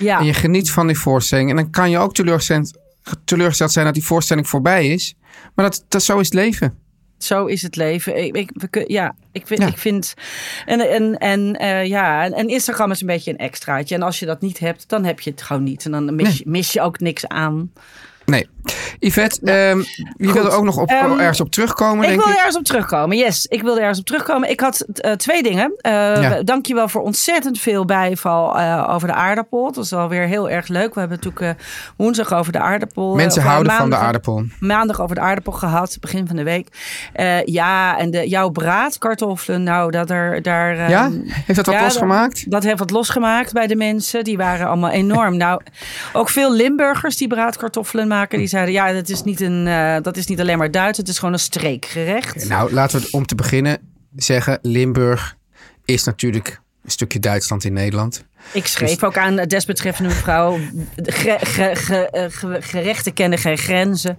Ja. 0.00 0.18
En 0.18 0.24
je 0.24 0.34
geniet 0.34 0.70
van 0.70 0.86
die 0.86 0.98
voorstelling. 0.98 1.50
En 1.50 1.56
dan 1.56 1.70
kan 1.70 1.90
je 1.90 1.98
ook 1.98 2.14
teleurgesteld, 2.14 2.78
teleurgesteld 3.24 3.72
zijn 3.72 3.84
dat 3.84 3.94
die 3.94 4.04
voorstelling 4.04 4.48
voorbij 4.48 4.88
is. 4.88 5.14
Maar 5.54 5.64
dat, 5.70 5.84
dat, 5.88 6.02
zo 6.02 6.18
is 6.18 6.26
het 6.26 6.34
leven. 6.34 6.78
Zo 7.18 7.46
is 7.46 7.62
het 7.62 7.76
leven. 7.76 8.24
Ik, 8.24 8.36
ik, 8.36 8.50
we 8.54 8.84
ja, 8.86 9.14
ik, 9.32 9.46
vind, 9.46 9.60
Ja. 9.60 9.66
ik 9.66 9.78
vind. 9.78 10.14
En, 10.66 10.80
en, 10.80 11.18
en 11.18 11.56
eh, 11.56 11.86
ja, 11.86 12.24
en, 12.30 12.48
Instagram 12.48 12.90
is 12.90 13.00
een 13.00 13.06
beetje 13.06 13.30
een 13.30 13.38
extraatje. 13.38 13.94
En 13.94 14.02
als 14.02 14.18
je 14.18 14.26
dat 14.26 14.40
niet 14.40 14.58
hebt, 14.58 14.88
dan 14.88 15.04
heb 15.04 15.20
je 15.20 15.30
het 15.30 15.42
gewoon 15.42 15.62
niet. 15.62 15.84
En 15.84 15.90
dan 15.90 16.14
mis, 16.14 16.28
Nee. 16.28 16.42
mis 16.44 16.72
je 16.72 16.80
ook 16.80 17.00
niks 17.00 17.28
aan. 17.28 17.72
Nee. 18.24 18.48
Yvette, 18.98 19.40
ehm, 19.44 19.78
je 20.16 20.32
wilde 20.32 20.50
ook 20.50 20.64
nog 20.64 20.76
op, 20.78 20.88
Ehm, 20.88 21.18
ergens 21.18 21.40
op 21.40 21.50
terugkomen, 21.50 22.02
Ik 22.04 22.08
denk 22.10 22.22
wil 22.22 22.32
ik. 22.32 22.36
ergens 22.38 22.56
op 22.56 22.64
terugkomen. 22.64 23.16
Yes, 23.16 23.46
ik 23.46 23.62
wilde 23.62 23.80
ergens 23.80 23.98
op 23.98 24.06
terugkomen. 24.06 24.50
Ik 24.50 24.60
had 24.60 24.80
eh, 24.80 25.12
twee 25.12 25.42
dingen. 25.42 25.72
Eh 25.80 25.92
Ja. 26.22 26.42
Dank 26.42 26.66
je 26.66 26.74
wel 26.74 26.88
voor 26.88 27.00
ontzettend 27.02 27.58
veel 27.60 27.84
bijval 27.84 28.58
eh, 28.58 28.88
over 28.94 29.08
de 29.08 29.14
aardappel. 29.14 29.72
Dat 29.72 29.84
is 29.84 29.92
alweer 29.92 30.26
heel 30.26 30.50
erg 30.50 30.68
leuk. 30.68 30.94
We 30.94 31.00
hebben 31.00 31.18
natuurlijk 31.22 31.60
woensdag 31.96 32.32
over 32.34 32.52
de 32.52 32.58
aardappel. 32.58 33.14
Mensen 33.14 33.42
houden 33.42 33.72
van 33.72 33.90
de 33.90 33.96
aardappel. 33.96 34.44
maandag 34.60 35.00
over 35.00 35.14
de 35.14 35.20
aardappel 35.20 35.52
gehad, 35.52 35.96
begin 36.00 36.26
van 36.26 36.36
de 36.36 36.42
week. 36.42 36.68
Ja, 37.44 37.98
en 37.98 38.10
de, 38.10 38.28
jouw 38.28 38.48
braadkartoffelen, 38.48 39.62
nou, 39.62 39.90
dat 39.90 40.10
er 40.10 40.42
daar. 40.42 40.78
eh, 40.78 40.88
Ja? 40.88 41.10
Heeft 41.26 41.54
dat 41.56 41.66
wat 41.66 41.74
ja, 41.74 41.82
losgemaakt? 41.82 42.42
Dat, 42.42 42.52
dat 42.52 42.62
heeft 42.62 42.78
wat 42.78 42.90
losgemaakt 42.90 43.52
bij 43.52 43.66
de 43.66 43.76
mensen. 43.76 44.24
Die 44.24 44.36
waren 44.36 44.66
allemaal 44.66 44.90
enorm. 44.90 45.36
nou, 45.36 45.60
ook 46.12 46.28
veel 46.28 46.52
Limburgers 46.52 47.16
die 47.16 47.28
braadkartoffelen 47.28 48.08
maken, 48.08 48.38
die 48.38 48.46
zeiden: 48.50 48.74
ja, 48.74 48.92
dat 48.92 49.08
is 49.08 49.22
niet, 49.22 49.40
een, 49.40 49.66
eh, 49.66 49.96
dat 50.02 50.16
is 50.16 50.26
niet 50.26 50.40
alleen 50.40 50.58
maar 50.58 50.70
Duits, 50.70 50.98
het 50.98 51.08
is 51.08 51.18
gewoon 51.18 51.34
een 51.34 51.40
streekgerecht. 51.40 52.48
Nou, 52.48 52.72
laten 52.72 52.98
we 52.98 53.04
het 53.04 53.12
om 53.14 53.26
te 53.26 53.34
beginnen 53.34 53.78
zeggen. 54.16 54.58
Limburg 54.62 55.36
is 55.84 56.04
natuurlijk 56.04 56.60
een 56.84 56.90
stukje 56.90 57.18
Duitsland 57.20 57.64
in 57.64 57.72
Nederland. 57.72 58.24
Ik 58.52 58.66
schreef 58.66 59.02
ook 59.04 59.16
aan 59.16 59.38
het 59.38 59.50
desbetreffende 59.50 60.08
mevrouw: 60.08 60.58
eh, 60.96 61.34
ge- 61.72 62.58
gerechten 62.60 63.12
kennen 63.12 63.38
geen 63.38 63.58
grenzen. 63.58 64.18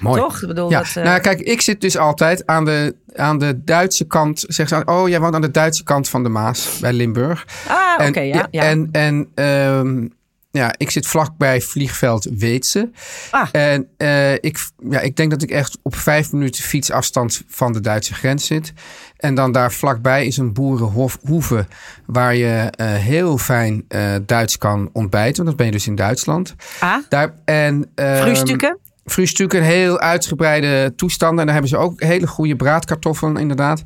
Mooi. 0.00 0.20
Toch? 0.20 0.42
Ik 0.42 0.48
bedoel, 0.48 0.70
Ja, 0.70 0.78
dat, 0.78 0.96
eh, 0.96 1.04
nou 1.04 1.20
kijk, 1.20 1.40
ik 1.40 1.60
zit 1.60 1.80
dus 1.80 1.96
altijd 1.96 2.46
aan 2.46 2.64
de, 2.64 2.94
aan 3.14 3.38
de 3.38 3.64
Duitse 3.64 4.04
kant. 4.04 4.44
Zeg 4.48 4.68
ze, 4.68 4.82
oh, 4.84 5.08
jij 5.08 5.20
woont 5.20 5.34
aan 5.34 5.40
de 5.40 5.50
Duitse 5.50 5.82
kant 5.84 6.08
van 6.08 6.22
de 6.22 6.28
Maas 6.28 6.78
bij 6.80 6.92
Limburg. 6.92 7.46
Ah, 7.68 8.06
oké, 8.08 8.20
ja, 8.20 8.46
ja. 8.50 8.62
En, 8.62 8.88
en 8.92 9.28
ehm, 9.34 10.06
ja, 10.56 10.74
ik 10.76 10.90
zit 10.90 11.06
vlakbij 11.06 11.60
vliegveld 11.60 12.28
Weetse. 12.38 12.90
Ah. 13.30 13.48
En 13.52 13.88
eh, 13.96 14.32
ik, 14.32 14.68
ja, 14.90 15.00
ik 15.00 15.16
denk 15.16 15.30
dat 15.30 15.42
ik 15.42 15.50
echt 15.50 15.78
op 15.82 15.96
vijf 15.96 16.32
minuten 16.32 16.62
fietsafstand 16.62 17.42
van 17.48 17.72
de 17.72 17.80
Duitse 17.80 18.14
grens 18.14 18.46
zit. 18.46 18.72
En 19.16 19.34
dan 19.34 19.52
daar 19.52 19.72
vlakbij 19.72 20.26
is 20.26 20.36
een 20.36 20.52
boerenhoeve 20.52 21.66
waar 22.06 22.34
je 22.34 22.70
eh, 22.70 22.94
heel 22.94 23.38
fijn 23.38 23.84
eh, 23.88 24.14
Duits 24.26 24.58
kan 24.58 24.90
ontbijten. 24.92 25.36
Want 25.36 25.46
dat 25.46 25.56
ben 25.56 25.66
je 25.66 25.72
dus 25.72 25.86
in 25.86 25.94
Duitsland. 25.94 26.54
Ah, 26.80 27.02
Daar, 27.08 27.34
en, 27.44 27.90
ehm, 27.94 28.22
Frühstücken? 28.22 28.78
Frühstücken, 29.06 29.62
heel 29.62 30.00
uitgebreide 30.00 30.92
toestanden. 30.96 31.38
En 31.38 31.44
daar 31.44 31.54
hebben 31.54 31.70
ze 31.70 31.76
ook 31.76 32.02
hele 32.02 32.26
goede 32.26 32.56
braadkartoffelen 32.56 33.36
inderdaad. 33.36 33.82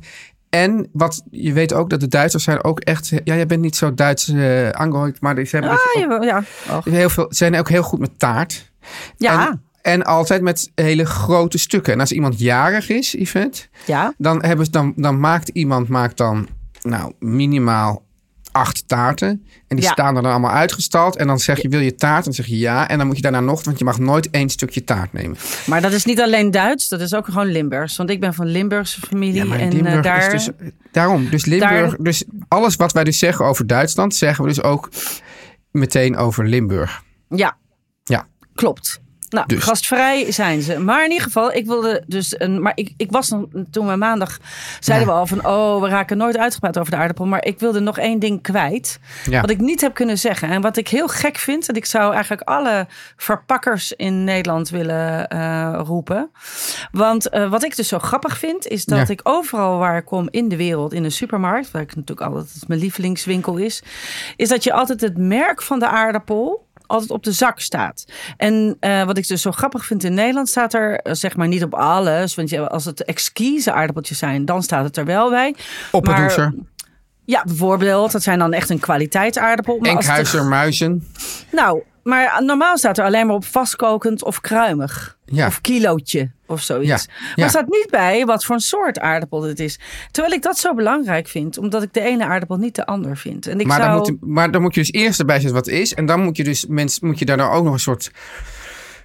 En 0.51 0.89
wat 0.93 1.23
je 1.29 1.53
weet 1.53 1.73
ook 1.73 1.89
dat 1.89 1.99
de 1.99 2.07
Duitsers 2.07 2.43
zijn 2.43 2.63
ook 2.63 2.79
echt... 2.79 3.07
Ja, 3.07 3.19
jij 3.23 3.45
bent 3.45 3.61
niet 3.61 3.75
zo 3.75 3.93
Duits 3.93 4.27
uh, 4.27 4.69
aangehoord, 4.69 5.21
maar 5.21 5.45
ze 5.45 5.55
hebben 5.55 5.71
dus 5.71 6.03
ah, 6.05 6.11
ook 6.11 6.23
ja. 6.23 6.43
Och. 6.77 6.85
heel 6.85 7.09
veel, 7.09 7.25
zijn 7.29 7.55
ook 7.55 7.69
heel 7.69 7.83
goed 7.83 7.99
met 7.99 8.19
taart. 8.19 8.71
Ja. 9.17 9.49
En, 9.49 9.61
en 9.81 10.03
altijd 10.03 10.41
met 10.41 10.71
hele 10.75 11.05
grote 11.05 11.57
stukken. 11.57 11.93
En 11.93 11.99
als 11.99 12.11
iemand 12.11 12.39
jarig 12.39 12.89
is, 12.89 13.11
Yvette, 13.11 13.67
ja. 13.85 14.13
dan, 14.17 14.43
hebben 14.43 14.65
ze, 14.65 14.71
dan, 14.71 14.93
dan 14.95 15.19
maakt 15.19 15.49
iemand 15.49 15.87
maakt 15.87 16.17
dan 16.17 16.47
nou, 16.81 17.13
minimaal 17.19 18.03
acht 18.51 18.87
taarten. 18.87 19.27
En 19.67 19.75
die 19.75 19.85
Ja. 19.85 19.91
staan 19.91 20.15
er 20.15 20.21
dan 20.21 20.31
allemaal 20.31 20.51
uitgestald. 20.51 21.15
En 21.15 21.27
dan 21.27 21.39
zeg 21.39 21.61
je, 21.61 21.69
wil 21.69 21.79
je 21.79 21.95
taart? 21.95 22.17
En 22.17 22.23
dan 22.23 22.33
zeg 22.33 22.45
je 22.45 22.57
ja. 22.57 22.87
En 22.87 22.97
dan 22.97 23.07
moet 23.07 23.15
je 23.15 23.21
daarna 23.21 23.39
nog, 23.39 23.63
want 23.63 23.77
je 23.79 23.85
mag 23.85 23.99
nooit 23.99 24.29
één 24.29 24.49
stukje 24.49 24.83
taart 24.83 25.13
nemen. 25.13 25.37
Maar 25.65 25.81
dat 25.81 25.91
is 25.91 26.05
niet 26.05 26.21
alleen 26.21 26.51
Duits, 26.51 26.89
dat 26.89 27.01
is 27.01 27.13
ook 27.13 27.25
gewoon 27.25 27.47
Limburgs. 27.47 27.97
Want 27.97 28.09
ik 28.09 28.19
ben 28.19 28.33
van 28.33 28.45
Limburgse 28.47 29.01
familie. 29.01 29.45
Ja, 29.47 29.55
en 29.57 29.71
Limburg 29.73 29.95
eh, 29.95 30.03
daar. 30.03 30.29
dus... 30.31 30.49
Daarom, 30.91 31.29
dus 31.29 31.45
Limburg... 31.45 31.89
Daar- 31.89 31.95
Dus 32.03 32.23
alles 32.47 32.75
wat 32.75 32.91
wij 32.91 33.03
dus 33.03 33.19
zeggen 33.19 33.45
over 33.45 33.67
Duitsland... 33.67 34.15
zeggen 34.15 34.43
we 34.43 34.49
dus 34.49 34.61
ook 34.63 34.89
meteen 35.71 36.17
over 36.17 36.45
Limburg. 36.47 37.03
Ja, 37.29 37.57
Ja. 38.03 38.27
klopt. 38.55 39.00
Nou, 39.31 39.47
Dus. 39.47 39.63
gastvrij 39.63 40.31
zijn 40.31 40.61
ze. 40.61 40.79
Maar 40.79 41.03
in 41.03 41.09
ieder 41.09 41.25
geval, 41.25 41.53
ik 41.53 41.65
wilde 41.65 42.03
dus 42.07 42.39
een. 42.39 42.61
Maar 42.61 42.71
ik, 42.75 42.93
ik 42.97 43.11
was 43.11 43.29
nog, 43.29 43.45
toen 43.71 43.87
we 43.87 43.95
maandag 43.95 44.37
zeiden 44.79 45.07
we 45.07 45.13
al 45.13 45.25
van. 45.27 45.45
Oh, 45.45 45.81
we 45.81 45.87
raken 45.89 46.17
nooit 46.17 46.37
uitgepraat 46.37 46.77
over 46.79 46.91
de 46.91 46.97
aardappel. 46.97 47.25
Maar 47.25 47.45
ik 47.45 47.59
wilde 47.59 47.79
nog 47.79 47.97
één 47.97 48.19
ding 48.19 48.41
kwijt. 48.41 48.99
Ja. 49.29 49.41
Wat 49.41 49.49
ik 49.49 49.59
niet 49.59 49.81
heb 49.81 49.93
kunnen 49.93 50.17
zeggen. 50.17 50.49
En 50.49 50.61
wat 50.61 50.77
ik 50.77 50.87
heel 50.87 51.07
gek 51.07 51.37
vind. 51.37 51.69
En 51.69 51.75
ik 51.75 51.85
zou 51.85 52.11
eigenlijk 52.13 52.41
alle 52.41 52.87
verpakkers 53.17 53.91
in 53.91 54.23
Nederland 54.23 54.69
willen 54.69 55.27
eh, 55.27 55.79
roepen. 55.85 56.31
Want 56.91 57.29
eh, 57.29 57.49
wat 57.49 57.63
ik 57.63 57.75
dus 57.75 57.87
zo 57.87 57.99
grappig 57.99 58.37
vind. 58.37 58.67
Is 58.67 58.85
dat 58.85 59.07
Ja. 59.07 59.13
ik 59.13 59.19
overal 59.23 59.77
waar 59.77 59.97
ik 59.97 60.05
kom 60.05 60.27
in 60.31 60.49
de 60.49 60.55
wereld. 60.57 60.93
In 60.93 61.03
een 61.03 61.11
supermarkt. 61.11 61.71
Waar 61.71 61.81
ik 61.81 61.95
natuurlijk 61.95 62.27
altijd 62.27 62.63
mijn 62.67 62.79
lievelingswinkel 62.79 63.57
is. 63.57 63.83
Is 64.35 64.49
dat 64.49 64.63
je 64.63 64.73
altijd 64.73 65.01
het 65.01 65.17
merk 65.17 65.61
van 65.61 65.79
de 65.79 65.87
aardappel 65.87 66.69
altijd 66.91 67.11
op 67.11 67.23
de 67.23 67.31
zak 67.31 67.59
staat. 67.59 68.05
En 68.37 68.77
eh, 68.79 69.03
wat 69.03 69.17
ik 69.17 69.27
dus 69.27 69.41
zo 69.41 69.51
grappig 69.51 69.85
vind 69.85 70.03
in 70.03 70.13
Nederland 70.13 70.49
staat 70.49 70.73
er, 70.73 70.95
eh, 70.99 71.13
zeg 71.13 71.35
maar 71.37 71.47
niet 71.47 71.63
op 71.63 71.73
alles. 71.73 72.35
Want 72.35 72.49
je, 72.49 72.69
als 72.69 72.85
het 72.85 73.03
exquise 73.03 73.71
aardappeltjes 73.73 74.17
zijn, 74.17 74.45
dan 74.45 74.63
staat 74.63 74.83
het 74.83 74.97
er 74.97 75.05
wel 75.05 75.29
bij. 75.29 75.55
Opperdoezer. 75.91 76.43
Maar- 76.55 76.65
Ja, 77.25 77.43
bijvoorbeeld. 77.43 78.11
Dat 78.11 78.23
zijn 78.23 78.39
dan 78.39 78.53
echt 78.53 78.69
een 78.69 78.79
kwaliteitsaardappel. 78.79 79.79
Enkhuizer, 79.81 80.45
muizen. 80.45 81.07
Nou, 81.51 81.81
maar 82.03 82.43
normaal 82.43 82.77
staat 82.77 82.97
er 82.97 83.05
alleen 83.05 83.25
maar 83.27 83.35
op 83.35 83.45
vastkokend 83.45 84.23
of 84.23 84.41
kruimig. 84.41 85.17
Ja. 85.25 85.47
Of 85.47 85.61
kilootje 85.61 86.31
of 86.45 86.61
zoiets. 86.61 86.87
Ja, 86.87 87.13
Maar 87.35 87.45
er 87.45 87.49
staat 87.49 87.67
niet 87.67 87.87
bij 87.89 88.25
wat 88.25 88.45
voor 88.45 88.55
een 88.55 88.61
soort 88.61 88.99
aardappel 88.99 89.43
het 89.43 89.59
is. 89.59 89.79
Terwijl 90.11 90.33
ik 90.33 90.41
dat 90.41 90.57
zo 90.57 90.73
belangrijk 90.73 91.27
vind. 91.27 91.57
Omdat 91.57 91.83
ik 91.83 91.93
de 91.93 92.01
ene 92.01 92.25
aardappel 92.25 92.57
niet 92.57 92.75
de 92.75 92.85
ander 92.85 93.17
vind. 93.17 93.47
En 93.47 93.59
ik 93.59 93.65
Maar, 93.67 93.81
zou... 93.81 93.89
dan 93.89 94.17
moet, 94.19 94.29
maar 94.29 94.51
dan 94.51 94.61
moet 94.61 94.75
je 94.75 94.79
dus 94.81 94.91
eerst 94.91 95.19
erbij 95.19 95.35
zetten 95.35 95.55
wat 95.55 95.65
het 95.65 95.75
is. 95.75 95.93
En 95.93 96.05
dan 96.05 96.23
moet 96.23 96.37
je 96.37 96.43
dus 96.43 96.65
mens, 96.65 96.99
moet 96.99 97.19
je 97.19 97.25
daar 97.25 97.37
nou 97.37 97.53
ook 97.53 97.63
nog 97.63 97.73
een 97.73 97.79
soort. 97.79 98.11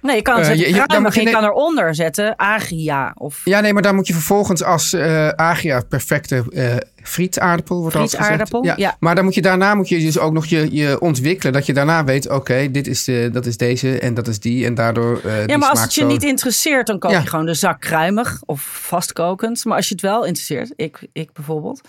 Nee, 0.01 0.15
je 0.15 0.21
kan 0.21 0.39
Eh, 0.39 0.45
zetten 0.45 0.59
je- 0.59 0.67
je- 0.69 0.75
dan 0.77 0.85
kruimig 0.87 1.03
moet 1.03 1.13
je 1.23 1.29
en 1.29 1.31
je 1.35 1.41
ne- 1.41 1.41
kan 1.41 1.49
eronder 1.57 1.95
zetten 1.95 2.35
agria. 2.35 3.11
Of 3.17 3.41
Ja, 3.43 3.59
nee, 3.59 3.73
maar 3.73 3.81
dan 3.81 3.95
moet 3.95 4.07
je 4.07 4.13
vervolgens 4.13 4.63
als 4.63 4.93
eh 4.93 5.27
Agia 5.29 5.81
perfecte 5.89 6.43
eh 6.53 6.75
frietaardappel 7.03 7.79
wordt 7.79 7.95
gezegd. 7.95 8.13
Frietaardappel, 8.25 8.65
ja. 8.77 8.95
Maar 8.99 9.15
dan 9.15 9.23
moet 9.23 9.33
je 9.35 9.41
daarna 9.41 9.75
moet 9.75 9.89
je 9.89 9.99
dus 9.99 10.17
ook 10.19 10.33
nog 10.33 10.45
je, 10.45 10.67
je 10.75 10.99
ontwikkelen. 10.99 11.53
Dat 11.53 11.65
je 11.65 11.73
daarna 11.73 12.03
weet, 12.03 12.29
oké, 12.29 12.71
dit 12.71 12.87
is 12.87 13.03
de, 13.03 13.29
dat 13.31 13.45
is 13.45 13.57
deze 13.57 13.99
en 13.99 14.13
dat 14.13 14.27
is 14.27 14.39
die. 14.39 14.65
En 14.65 14.75
daardoor. 14.75 15.17
eh, 15.23 15.37
die 15.39 15.47
ja, 15.49 15.57
maar 15.57 15.69
als 15.69 15.81
het 15.81 15.93
je 15.93 16.01
zo. 16.01 16.07
niet 16.07 16.23
interesseert, 16.23 16.87
dan 16.87 16.99
koop 16.99 17.11
Ja. 17.11 17.19
je 17.19 17.27
gewoon 17.27 17.45
de 17.45 17.53
zak 17.53 17.79
kruimig 17.81 18.41
of 18.45 18.61
vastkokend. 18.61 19.65
Maar 19.65 19.75
als 19.75 19.87
je 19.87 19.93
het 19.93 20.03
wel 20.03 20.25
interesseert, 20.25 20.73
ik, 20.75 20.99
ik 21.13 21.33
bijvoorbeeld, 21.33 21.81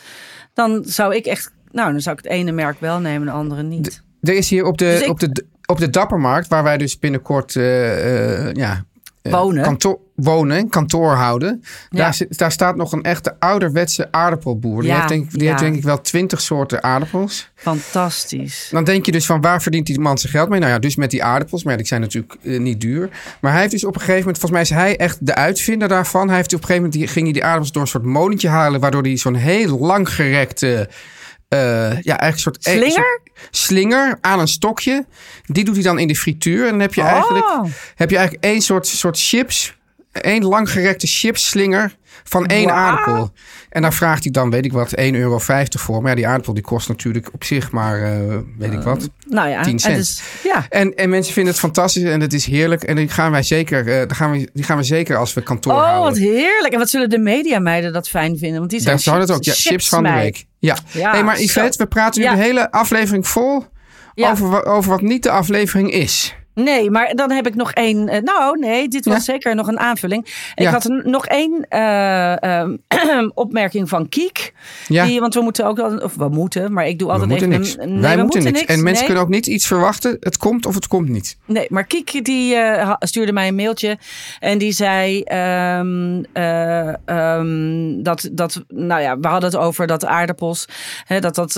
dan 0.54 0.82
zou 0.86 1.14
ik 1.14 1.26
echt, 1.26 1.52
nou, 1.70 1.90
dan 1.92 2.00
zou 2.00 2.16
ik 2.18 2.22
het 2.24 2.32
ene 2.32 2.52
merk 2.52 2.80
wel 2.80 2.98
nemen, 2.98 3.26
de 3.26 3.32
andere 3.32 3.62
niet. 3.62 4.02
Er 4.22 4.34
is 4.34 4.50
hier 4.50 4.64
op 4.64 4.78
de, 4.78 4.84
Dus 4.84 5.08
op 5.08 5.20
de, 5.20 5.44
op 5.70 5.78
de 5.78 5.90
Dappermarkt, 5.90 6.48
waar 6.48 6.62
wij 6.62 6.78
dus 6.78 6.98
binnenkort 6.98 7.56
eh, 7.56 8.46
eh, 8.48 8.54
ja, 8.54 8.84
eh, 9.22 9.32
Wonen. 9.32 9.62
Kantoor, 9.62 9.98
wonen, 10.14 10.68
kantoor 10.68 11.12
houden. 11.12 11.62
Ja. 11.90 11.98
Daar, 11.98 12.14
zit, 12.14 12.38
daar 12.38 12.52
staat 12.52 12.76
nog 12.76 12.92
een 12.92 13.02
echte 13.02 13.37
ouderwetse 13.38 14.08
aardappelboer. 14.10 14.80
Die, 14.80 14.90
Ja, 14.90 14.96
heeft, 14.96 15.08
denk, 15.08 15.30
die 15.30 15.42
ja. 15.42 15.48
heeft 15.48 15.62
denk 15.62 15.76
ik 15.76 15.82
wel 15.82 16.00
twintig 16.00 16.40
soorten 16.40 16.82
aardappels. 16.82 17.50
Fantastisch. 17.54 18.68
Dan 18.70 18.84
denk 18.84 19.06
je 19.06 19.12
dus 19.12 19.26
van 19.26 19.40
waar 19.40 19.62
verdient 19.62 19.87
die 19.87 20.00
man 20.00 20.18
zijn 20.18 20.32
geld 20.32 20.48
mee? 20.48 20.60
Nou 20.60 20.72
ja, 20.72 20.78
dus 20.78 20.96
met 20.96 21.10
die 21.10 21.25
aardappels. 21.25 21.62
Maar 21.64 21.76
die 21.76 21.87
zijn 21.87 22.00
natuurlijk 22.00 22.38
niet 22.42 22.80
duur. 22.80 23.10
Maar 23.40 23.52
hij 23.52 23.60
heeft 23.60 23.72
dus 23.72 23.84
op 23.84 23.94
een 23.94 24.00
gegeven 24.00 24.20
moment, 24.20 24.38
volgens 24.38 24.52
mij 24.52 24.78
is 24.78 24.84
hij 24.84 24.96
echt 24.96 25.26
de 25.26 25.34
uitvinder 25.34 25.88
daarvan. 25.88 26.26
Hij 26.28 26.37
heeft 26.37 26.54
op 26.54 26.60
een 26.60 26.66
gegeven 26.66 26.82
moment, 26.82 27.00
die, 27.00 27.12
ging 27.12 27.25
hij 27.25 27.34
die 27.34 27.44
aardappels 27.44 27.72
door 27.72 27.82
een 27.82 27.88
soort 27.88 28.04
molentje 28.04 28.48
halen. 28.48 28.80
Waardoor 28.80 29.02
hij 29.02 29.16
zo'n 29.16 29.34
heel 29.34 29.78
lang 29.78 30.14
gerekte, 30.14 30.88
eh, 31.49 31.59
ja 32.02 32.19
eigenlijk 32.19 32.35
een 32.35 32.38
soort... 32.38 32.67
eh, 32.67 32.73
Slinger? 32.73 32.93
soort 32.93 33.49
slinger 33.50 34.19
aan 34.21 34.40
een 34.40 34.49
stokje. 34.49 35.07
Die 35.47 35.64
doet 35.64 35.75
hij 35.75 35.85
dan 35.85 35.99
in 35.99 36.09
de 36.09 36.17
frituur. 36.17 36.64
En 36.64 36.71
dan 36.71 36.81
heb 36.81 36.95
je 36.95 37.00
Oh. 37.00 37.07
eigenlijk, 37.12 37.47
heb 37.95 38.11
je 38.11 38.17
eigenlijk 38.17 38.45
één 38.47 38.61
soort, 38.61 38.87
soort 38.87 39.19
chips. 39.21 39.76
Één 40.12 40.45
langgerekte 40.45 41.07
chipsslinger 41.07 41.97
van 42.25 42.46
één 42.46 42.70
aardappel. 42.72 43.32
En 43.70 43.82
daar 43.82 43.92
vraagt 43.94 44.22
hij 44.22 44.32
dan, 44.32 44.50
weet 44.50 44.64
ik 44.64 44.72
wat, 44.72 44.94
1,50 45.00 45.10
euro 45.10 45.38
voor. 45.68 46.00
Maar 46.00 46.10
ja, 46.10 46.16
die 46.16 46.26
aardappel 46.26 46.54
die 46.54 46.62
kost 46.62 46.88
natuurlijk 46.88 47.28
op 47.32 47.44
zich 47.44 47.70
maar, 47.70 48.02
eh, 48.02 48.37
weet 48.58 48.72
ik 48.72 48.80
wat, 48.82 49.08
Nou 49.28 49.48
ja, 49.48 49.62
10 49.62 49.72
en 49.72 49.78
cent. 49.78 49.96
dus, 49.96 50.22
ja. 50.44 50.66
En, 50.68 50.94
en 50.94 51.08
mensen 51.10 51.32
vinden 51.32 51.52
het 51.52 51.60
fantastisch 51.62 52.02
en 52.02 52.20
het 52.20 52.32
is 52.32 52.46
heerlijk. 52.46 52.82
En 52.82 52.96
die 52.96 53.08
gaan 53.08 53.30
wij 53.30 53.42
zeker, 53.42 53.88
eh, 54.00 54.06
die 54.06 54.16
gaan 54.16 54.30
we, 54.30 54.50
die 54.52 54.64
gaan 54.64 54.76
we 54.76 54.82
zeker 54.82 55.16
als 55.16 55.34
we 55.34 55.42
kantoor 55.42 55.72
Oh, 55.72 55.78
houden. 55.82 56.02
wat 56.12 56.18
heerlijk. 56.18 56.72
En 56.72 56.78
wat 56.78 56.90
zullen 56.90 57.10
de 57.10 57.18
mediameiden 57.18 57.92
dat 57.92 58.08
fijn 58.08 58.38
vinden? 58.38 58.58
Want 58.58 58.70
die 58.70 58.80
zijn 58.80 58.98
Daar 59.04 59.18
het 59.20 59.30
ook, 59.30 59.44
ja, 59.44 59.52
chips- 59.52 59.66
chips 59.66 59.88
van 59.88 60.02
de 60.02 60.12
week. 60.12 60.44
Ja. 60.58 60.76
Ja, 60.90 61.10
hey, 61.10 61.25
maar 61.25 61.37
zo. 61.37 61.42
Yvette, 61.42 61.78
we 61.78 61.87
praten 61.87 62.22
nu 62.22 62.28
de 62.28 62.37
hele 62.42 62.70
aflevering 62.70 63.28
vol 63.28 63.64
over, 64.14 64.64
over 64.64 64.90
wat 64.90 65.00
niet 65.00 65.22
de 65.22 65.30
aflevering 65.30 65.90
is. 65.92 66.34
Nee, 66.64 66.90
maar 66.90 67.14
dan 67.14 67.30
heb 67.30 67.46
ik 67.46 67.54
nog 67.54 67.72
één. 67.72 68.08
eh, 68.08 68.22
nou, 68.22 68.58
nee, 68.58 68.88
dit 68.88 69.04
was 69.04 69.14
Ja. 69.14 69.20
zeker 69.20 69.54
nog 69.54 69.68
een 69.68 69.78
aanvulling. 69.78 70.24
Ik 70.54 70.62
Ja. 70.64 70.70
had 70.70 70.84
een- 70.84 71.02
nog 71.04 71.26
één 71.26 71.66
eh, 71.68 72.42
ehm, 72.42 72.76
opmerking 73.34 73.88
van 73.88 74.08
Kiek. 74.08 74.52
Ja. 74.88 75.04
Die, 75.04 75.20
want 75.20 75.34
we 75.34 75.40
moeten 75.40 75.66
ook 75.66 75.76
wel, 75.76 75.96
of 75.96 76.14
we 76.14 76.28
moeten, 76.28 76.72
maar 76.72 76.86
ik 76.86 76.98
doe 76.98 77.06
We 77.08 77.12
altijd 77.12 77.30
moeten 77.30 77.48
even. 77.48 77.60
niks. 77.62 77.76
een- 77.78 77.92
nee, 77.92 78.00
Wij 78.00 78.16
we 78.16 78.22
moeten 78.22 78.42
niks. 78.42 78.64
En 78.64 78.82
mensen 78.82 79.04
kunnen 79.04 79.22
ook 79.22 79.28
niet 79.28 79.46
iets 79.46 79.66
verwachten. 79.66 80.16
Het 80.20 80.36
komt 80.36 80.66
of 80.66 80.74
het 80.74 80.86
komt 80.86 81.08
niet. 81.08 81.36
Nee, 81.44 81.66
maar 81.68 81.84
Kiek 81.84 82.24
die 82.24 82.54
eh, 82.54 82.94
stuurde 82.98 83.32
mij 83.32 83.48
een 83.48 83.54
mailtje 83.54 83.98
en 84.40 84.58
die 84.58 84.72
zei 84.72 85.22
ehm, 85.22 86.22
eh, 86.32 86.88
ehm, 87.04 88.02
dat, 88.02 88.28
dat, 88.32 88.64
nou 88.68 89.00
ja, 89.02 89.18
we 89.18 89.28
hadden 89.28 89.50
het 89.50 89.58
over 89.58 89.86
dat 89.86 90.04
aardappels, 90.06 90.68
hè, 91.04 91.20
dat, 91.20 91.34
dat, 91.34 91.52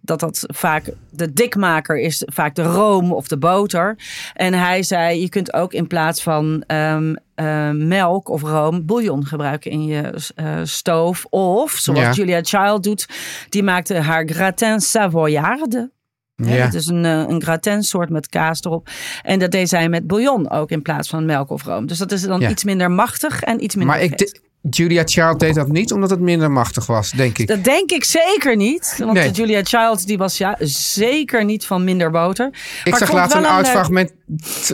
dat 0.00 0.20
dat 0.20 0.44
vaak 0.46 0.84
de 1.10 1.32
dikmaker 1.32 1.98
is, 2.00 2.22
vaak 2.26 2.54
de 2.54 2.62
room 2.62 3.12
of 3.12 3.28
de 3.28 3.36
boter. 3.38 3.96
En 4.44 4.54
hij 4.54 4.82
zei, 4.82 5.20
je 5.20 5.28
kunt 5.28 5.52
ook 5.52 5.72
in 5.72 5.86
plaats 5.86 6.22
van 6.22 6.64
ehm, 6.66 7.14
eh, 7.34 7.70
melk 7.70 8.28
of 8.28 8.42
room 8.42 8.86
bouillon 8.86 9.26
gebruiken 9.26 9.70
in 9.70 9.84
je 9.84 10.12
eh, 10.34 10.60
stoof. 10.62 11.24
Of, 11.30 11.70
zoals 11.72 12.00
Ja. 12.00 12.12
Julia 12.12 12.40
Child 12.42 12.82
doet, 12.82 13.06
die 13.48 13.62
maakte 13.62 13.94
haar 13.94 14.28
gratin 14.28 14.80
savoyarde. 14.80 15.90
Hè, 16.36 16.56
Ja. 16.56 16.64
Het 16.64 16.74
is 16.74 16.86
een, 16.86 17.04
eh, 17.04 17.24
een 17.28 17.42
gratin 17.42 17.82
soort 17.82 18.10
met 18.10 18.28
kaas 18.28 18.64
erop. 18.64 18.88
En 19.22 19.38
dat 19.38 19.50
deed 19.50 19.68
zij 19.68 19.88
met 19.88 20.06
bouillon 20.06 20.50
ook 20.50 20.70
in 20.70 20.82
plaats 20.82 21.08
van 21.08 21.24
melk 21.24 21.50
of 21.50 21.64
room. 21.64 21.86
Dus 21.86 21.98
dat 21.98 22.12
is 22.12 22.22
dan 22.22 22.40
Ja. 22.40 22.50
iets 22.50 22.64
minder 22.64 22.90
machtig 22.90 23.40
en 23.42 23.64
iets 23.64 23.74
minder 23.74 23.94
Maar 23.94 24.04
ik, 24.04 24.40
Julia 24.70 25.02
Child 25.04 25.40
deed 25.40 25.54
dat 25.54 25.68
niet 25.68 25.92
omdat 25.92 26.10
het 26.10 26.20
minder 26.20 26.50
machtig 26.50 26.86
was, 26.86 27.10
denk 27.10 27.38
ik. 27.38 27.46
Dat 27.46 27.64
denk 27.64 27.90
ik 27.90 28.04
zeker 28.04 28.56
niet. 28.56 28.94
Want 28.98 29.12
Nee. 29.12 29.30
Julia 29.30 29.60
Child 29.62 30.06
die 30.06 30.18
was 30.18 30.38
ja, 30.38 30.56
zeker 30.60 31.44
niet 31.44 31.66
van 31.66 31.84
minder 31.84 32.10
boter. 32.10 32.46
Ik 32.84 32.90
Maar 32.90 32.98
zag 32.98 33.12
laatst 33.12 33.34
wel 33.34 33.42
een 33.44 33.50
oud 33.50 33.62
leuk- 33.62 33.72
fragment. 33.72 34.12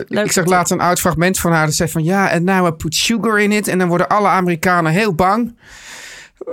leuk 0.07 0.25
Ik 0.25 0.31
zag 0.31 0.45
laatst 0.45 0.71
een 0.71 0.79
oud 0.79 0.99
fragment 0.99 1.39
van 1.39 1.51
haar. 1.51 1.65
Dat 1.65 1.75
zei 1.75 1.89
van 1.89 2.03
ja, 2.03 2.29
en 2.29 2.43
nou 2.43 2.67
I 2.67 2.71
put 2.71 2.95
sugar 2.95 3.39
in 3.39 3.51
it. 3.51 3.67
En 3.67 3.77
dan 3.77 3.87
worden 3.87 4.07
alle 4.07 4.27
Amerikanen 4.27 4.91
heel 4.91 5.13
bang. 5.13 5.55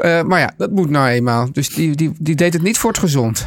Eh, 0.01 0.23
maar 0.23 0.41
ja, 0.41 0.53
dat 0.57 0.71
moet 0.71 0.91
nou 0.91 1.09
eenmaal. 1.09 1.53
Dus 1.53 1.69
die, 1.69 1.95
die, 1.97 2.13
die 2.19 2.35
deed 2.35 2.53
het 2.53 2.63
niet 2.63 2.79
voor 2.79 2.91
het 2.91 2.99
gezond. 2.99 3.47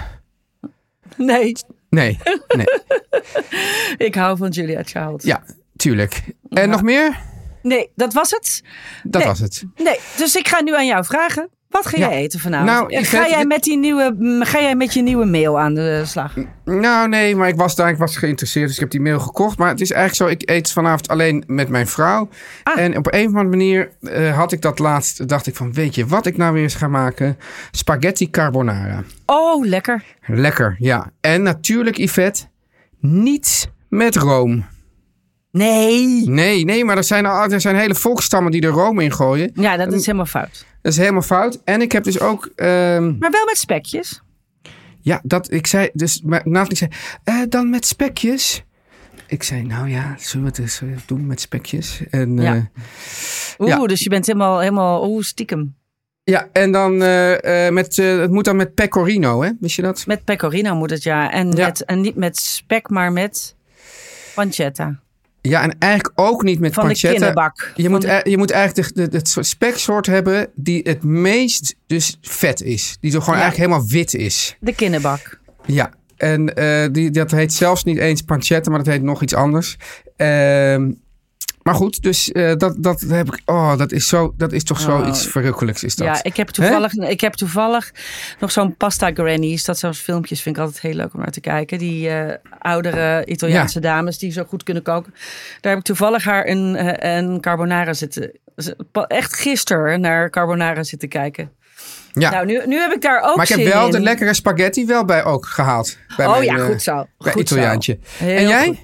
Nee, 1.17 1.51
Nee, 1.89 2.17
nee. 2.55 2.65
ik 4.07 4.15
hou 4.15 4.37
van 4.37 4.49
Julia 4.49 4.81
Child. 4.83 5.23
Ja, 5.23 5.43
tuurlijk. 5.75 6.21
En 6.49 6.69
nog 6.69 6.81
meer? 6.81 7.19
Nee, 7.61 7.91
dat 7.95 8.13
was 8.13 8.31
het. 8.31 8.63
Dat 9.03 9.21
Nee. 9.21 9.29
was 9.29 9.39
het. 9.39 9.63
Nee, 9.75 9.99
dus 10.17 10.35
ik 10.35 10.47
ga 10.47 10.61
nu 10.61 10.75
aan 10.75 10.85
jou 10.85 11.05
vragen. 11.05 11.49
Wat 11.69 11.85
ga 11.85 11.97
Ja. 11.97 12.09
jij 12.09 12.17
eten 12.17 12.39
vanavond? 12.39 12.69
Nou, 12.69 12.93
ga, 12.93 12.99
Yvette, 12.99 13.29
jij 13.29 13.45
met 13.45 13.63
die 13.63 13.77
nieuwe, 13.77 14.15
mm, 14.17 14.43
ga 14.43 14.61
jij 14.61 14.75
met 14.75 14.93
je 14.93 15.01
nieuwe 15.01 15.25
mail 15.25 15.59
aan 15.59 15.73
de 15.73 16.01
slag? 16.05 16.33
Nou, 16.65 17.07
nee, 17.09 17.35
maar 17.35 17.47
ik 17.47 17.55
was 17.55 17.75
daar, 17.75 17.89
ik 17.89 17.97
was 17.97 18.17
geïnteresseerd, 18.17 18.65
dus 18.65 18.73
ik 18.75 18.79
heb 18.81 18.89
die 18.89 19.01
mail 19.01 19.19
gekocht. 19.19 19.57
Maar 19.57 19.69
het 19.69 19.81
is 19.81 19.91
eigenlijk 19.91 20.31
zo, 20.31 20.37
ik 20.37 20.49
eet 20.49 20.71
vanavond 20.71 21.07
alleen 21.07 21.43
met 21.47 21.69
mijn 21.69 21.87
vrouw. 21.87 22.29
Ah. 22.63 22.79
En 22.79 22.97
op 22.97 23.13
een 23.13 23.19
of 23.21 23.35
andere 23.35 23.43
manier 23.49 23.91
eh, 24.01 24.37
had 24.37 24.51
ik 24.51 24.61
dat 24.61 24.79
laatst, 24.79 25.27
dacht 25.27 25.47
ik 25.47 25.55
van, 25.55 25.73
weet 25.73 25.95
je 25.95 26.05
wat 26.05 26.25
ik 26.25 26.37
nou 26.37 26.53
weer 26.53 26.63
eens 26.63 26.75
ga 26.75 26.87
maken? 26.87 27.37
Spaghetti 27.71 28.29
carbonara. 28.29 29.03
Oh, 29.25 29.65
lekker. 29.65 30.03
Lekker, 30.25 30.75
ja. 30.79 31.11
En 31.21 31.41
natuurlijk, 31.43 31.97
Yvette, 31.97 32.43
niet 32.99 33.69
met 33.89 34.15
room. 34.15 34.65
Nee. 35.51 36.29
Nee, 36.29 36.65
nee, 36.65 36.85
maar 36.85 36.97
er 36.97 37.03
zijn, 37.03 37.25
er 37.25 37.61
zijn 37.61 37.75
hele 37.75 37.95
volkstammen 37.95 38.51
die 38.51 38.61
er 38.61 38.69
room 38.69 38.99
in 38.99 39.11
gooien. 39.13 39.51
Ja, 39.53 39.77
dat 39.77 39.93
is 39.93 40.05
helemaal 40.05 40.25
fout. 40.25 40.65
Dat 40.81 40.91
is 40.91 40.97
helemaal 40.97 41.21
fout. 41.21 41.61
En 41.63 41.81
ik 41.81 41.91
heb 41.91 42.03
dus 42.03 42.19
ook... 42.19 42.49
ehm, 42.55 43.17
Maar 43.17 43.31
wel 43.31 43.45
met 43.45 43.57
spekjes. 43.57 44.21
Ja, 45.01 45.19
dat 45.23 45.51
ik 45.51 45.67
zei, 45.67 45.89
dus 45.93 46.21
Nathalie 46.25 46.75
zei, 46.77 46.91
eh, 47.23 47.41
dan 47.49 47.69
met 47.69 47.85
spekjes. 47.85 48.63
Ik 49.27 49.43
zei, 49.43 49.63
nou 49.63 49.89
ja, 49.89 50.15
zullen 50.19 50.45
we 50.45 50.49
het 50.51 50.59
eens 50.59 50.81
eh, 50.81 50.87
doen 51.05 51.25
met 51.27 51.41
spekjes? 51.41 52.01
En, 52.09 52.37
Ja. 52.37 52.53
ja. 52.53 52.69
Oeh, 53.59 53.69
Ja. 53.69 53.85
dus 53.85 54.03
je 54.03 54.09
bent 54.09 54.25
helemaal, 54.25 54.59
helemaal 54.59 55.07
oeh, 55.09 55.23
stiekem. 55.23 55.75
ja, 56.23 56.47
en 56.53 56.71
dan 56.71 57.01
eh, 57.01 57.65
eh, 57.67 57.73
met, 57.73 57.97
eh, 57.97 58.19
het 58.19 58.31
moet 58.31 58.45
dan 58.45 58.55
met 58.55 58.73
pecorino, 58.75 59.41
hè? 59.43 59.49
Wist 59.59 59.75
je 59.75 59.81
dat? 59.81 60.05
Met 60.07 60.23
pecorino 60.23 60.75
moet 60.75 60.89
het 60.89 61.03
ja. 61.03 61.31
En, 61.31 61.51
Ja. 61.51 61.65
Met, 61.65 61.85
en 61.85 62.01
niet 62.01 62.15
met 62.15 62.37
spek, 62.37 62.89
maar 62.89 63.11
met 63.11 63.55
pancetta. 64.35 64.99
Ja, 65.41 65.61
en 65.61 65.75
eigenlijk 65.79 66.19
ook 66.19 66.43
niet 66.43 66.59
met 66.59 66.73
Van 66.73 66.87
de 66.87 66.93
kinnebak. 66.95 67.71
Je 67.75 67.81
Van 67.83 67.91
moet, 67.91 68.01
de- 68.01 68.21
e- 68.23 68.29
je 68.29 68.37
moet 68.37 68.51
eigenlijk 68.51 68.95
de, 68.95 69.07
de, 69.07 69.17
het 69.17 69.27
soort 69.27 69.45
speksoort 69.45 70.05
hebben 70.05 70.47
die 70.55 70.81
het 70.83 71.03
meest 71.03 71.75
dus 71.87 72.17
vet 72.21 72.61
is. 72.61 72.97
Die 72.99 73.11
zo 73.11 73.19
gewoon 73.19 73.35
Ja. 73.35 73.41
eigenlijk 73.41 73.71
helemaal 73.71 73.91
wit 73.91 74.13
is. 74.13 74.57
De 74.59 74.75
kinnebak. 74.75 75.39
Ja, 75.65 75.91
en 76.17 76.55
eh, 76.55 76.87
die, 76.91 77.11
dat 77.11 77.31
heet 77.31 77.53
zelfs 77.53 77.83
niet 77.83 77.97
eens 77.97 78.21
pancetta, 78.21 78.69
maar 78.69 78.83
dat 78.83 78.93
heet 78.93 79.01
nog 79.03 79.21
iets 79.21 79.33
anders. 79.35 79.77
Ehm, 80.15 80.91
maar 81.63 81.75
goed, 81.75 82.01
dus 82.03 82.31
eh, 82.31 82.55
dat, 82.57 82.75
dat 82.77 82.99
heb 83.01 83.27
ik. 83.27 83.41
Oh, 83.45 83.77
dat 83.77 83.91
is, 83.91 84.07
zo, 84.07 84.33
dat 84.37 84.51
is 84.51 84.63
toch 84.63 84.79
Oh. 84.79 84.85
zoiets 84.85 85.27
verrukkelijks, 85.27 85.83
is 85.83 85.95
dat? 85.95 86.07
Ja, 86.07 86.23
ik 86.23 86.35
heb 86.35 86.47
toevallig, 86.47 86.93
ik 86.93 87.21
heb 87.21 87.33
toevallig 87.33 87.91
nog 88.39 88.51
zo'n 88.51 88.75
pasta 88.75 89.11
grannies. 89.13 89.65
Dat 89.65 89.77
soort 89.77 89.97
filmpjes 89.97 90.41
vind 90.41 90.55
ik 90.55 90.61
altijd 90.61 90.81
heel 90.81 90.93
leuk 90.93 91.13
om 91.13 91.19
naar 91.19 91.31
te 91.31 91.39
kijken. 91.41 91.77
Die 91.77 92.09
eh, 92.09 92.35
oudere 92.59 93.25
Italiaanse 93.25 93.79
dames 93.79 94.17
die 94.17 94.31
zo 94.31 94.43
goed 94.43 94.63
kunnen 94.63 94.83
koken. 94.83 95.13
Daar 95.61 95.71
heb 95.71 95.79
ik 95.81 95.85
toevallig 95.87 96.23
haar 96.23 96.47
een, 96.47 96.75
eh, 96.75 97.15
een 97.17 97.41
carbonara 97.41 97.93
zitten. 97.93 98.31
Echt 99.07 99.35
gisteren 99.35 100.01
naar 100.01 100.29
carbonara 100.29 100.83
zitten 100.83 101.09
kijken. 101.09 101.51
Ja. 102.13 102.29
Nou, 102.31 102.45
nu, 102.45 102.61
nu 102.65 102.79
heb 102.79 102.91
ik 102.91 103.01
daar 103.01 103.21
ook 103.21 103.35
maar 103.35 103.51
ik 103.51 103.57
heb 103.57 103.73
wel 103.73 103.85
in. 103.85 103.91
de 103.91 103.99
lekkere 103.99 104.33
spaghetti 104.33 104.85
wel 104.85 105.05
bij 105.05 105.23
ook 105.23 105.45
gehaald. 105.45 105.97
Bij 106.17 106.25
Oh 106.25 106.31
mijn, 106.31 106.43
ja, 106.43 106.57
goed 106.57 106.81
zo. 106.81 107.05
Bij 107.17 107.31
Goed. 107.31 107.41
Italiaantje. 107.41 107.99
En 108.19 108.47
jij? 108.47 108.65
goed. 108.65 108.77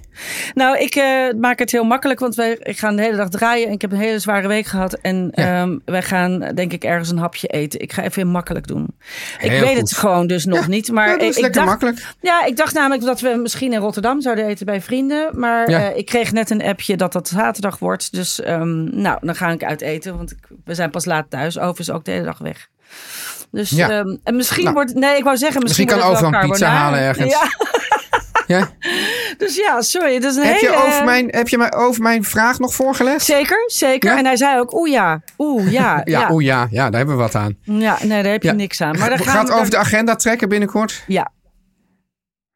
Nou, 0.53 0.77
ik 0.77 0.95
eh, 0.95 1.33
maak 1.39 1.59
het 1.59 1.71
heel 1.71 1.83
makkelijk, 1.83 2.19
want 2.19 2.35
wij 2.35 2.57
ik 2.63 2.77
ga 2.79 2.91
de 2.91 3.01
hele 3.01 3.17
dag 3.17 3.29
draaien. 3.29 3.67
En 3.67 3.73
ik 3.73 3.81
heb 3.81 3.91
een 3.91 3.97
hele 3.97 4.19
zware 4.19 4.47
week 4.47 4.65
gehad. 4.65 4.93
En 4.93 5.31
Ja. 5.35 5.61
ehm, 5.61 5.77
wij 5.85 6.01
gaan, 6.01 6.39
denk 6.39 6.73
ik, 6.73 6.83
ergens 6.83 7.09
een 7.09 7.17
hapje 7.17 7.47
eten. 7.47 7.79
Ik 7.79 7.93
ga 7.93 8.03
even 8.03 8.21
heel 8.21 8.31
makkelijk 8.31 8.67
doen. 8.67 8.87
ik 9.39 9.49
weet 9.51 9.63
goed. 9.63 9.77
het 9.77 9.93
gewoon 9.97 10.27
dus 10.27 10.45
nog 10.45 10.67
niet. 10.67 10.91
Maar 10.91 11.07
Ja, 11.07 11.13
dat 11.17 11.21
is 11.21 11.35
ik, 11.35 11.41
lekker 11.41 11.61
dacht, 11.65 11.67
makkelijk. 11.81 12.13
Ja, 12.21 12.45
ik 12.45 12.57
dacht 12.57 12.73
namelijk 12.73 13.03
dat 13.03 13.19
we 13.19 13.29
misschien 13.41 13.73
in 13.73 13.79
Rotterdam 13.79 14.21
zouden 14.21 14.45
eten 14.45 14.65
bij 14.65 14.81
vrienden. 14.81 15.39
Maar 15.39 15.65
eh, 15.67 15.97
ik 15.97 16.05
kreeg 16.05 16.31
net 16.31 16.49
een 16.49 16.63
appje 16.63 16.97
dat 16.97 17.13
dat 17.13 17.27
zaterdag 17.27 17.79
wordt. 17.79 18.13
Dus 18.13 18.41
ehm, 18.41 19.01
nou, 19.01 19.17
dan 19.21 19.35
ga 19.35 19.49
ik 19.49 19.63
uit 19.63 19.81
eten. 19.81 20.17
Want 20.17 20.31
ik, 20.31 20.37
we 20.65 20.73
zijn 20.75 20.89
pas 20.89 21.05
laat 21.05 21.29
thuis. 21.29 21.59
Over 21.59 21.79
is 21.79 21.91
ook 21.91 22.05
de 22.05 22.11
hele 22.11 22.25
dag 22.25 22.37
weg. 22.37 22.67
Dus 23.51 23.69
Ja. 23.69 23.89
ehm, 23.89 24.15
en 24.23 24.35
misschien 24.35 24.63
Nou, 24.63 24.75
wordt... 24.75 24.93
Nee, 24.93 25.17
ik 25.17 25.23
wou 25.23 25.37
zeggen, 25.37 25.61
misschien, 25.61 25.85
misschien 25.85 26.01
kan 26.09 26.11
overal 26.15 26.41
een 26.43 26.49
pizza 26.49 26.67
halen 26.69 26.99
ergens. 26.99 27.31
Ja, 27.31 27.47
Ja? 28.47 28.69
dus 29.37 29.55
ja, 29.55 29.81
sorry. 29.81 30.13
Het 30.13 30.23
is 30.23 30.35
een 30.35 30.43
Heb, 30.43 30.59
hele... 30.59 30.71
je 30.71 30.83
over 30.85 31.03
mijn, 31.05 31.27
heb 31.29 31.47
je 31.47 31.57
mij 31.57 31.73
over 31.73 32.01
mijn 32.01 32.23
vraag 32.23 32.59
nog 32.59 32.73
voorgelegd? 32.75 33.25
Zeker, 33.25 33.63
zeker. 33.67 34.11
Ja? 34.11 34.17
En 34.17 34.25
hij 34.25 34.35
zei 34.37 34.59
ook, 34.59 34.73
oeh 34.73 34.89
ja, 34.91 35.21
oeh 35.37 35.71
ja. 35.71 36.01
Ja, 36.05 36.19
ja. 36.19 36.31
oeh 36.31 36.43
ja, 36.45 36.67
ja, 36.71 36.89
daar 36.89 36.97
hebben 36.97 37.15
we 37.15 37.21
wat 37.21 37.35
aan. 37.35 37.57
Ja, 37.61 37.97
nee, 38.03 38.23
daar 38.23 38.31
heb 38.31 38.43
je 38.43 38.51
niks 38.51 38.81
aan. 38.81 38.97
Maar 38.97 39.09
daar 39.09 39.19
gaan 39.19 39.35
Gaat 39.35 39.47
we 39.49 39.53
over 39.55 39.69
de 39.69 39.77
agenda 39.77 40.15
trekken 40.15 40.49
binnenkort? 40.49 41.03
Ja. 41.07 41.31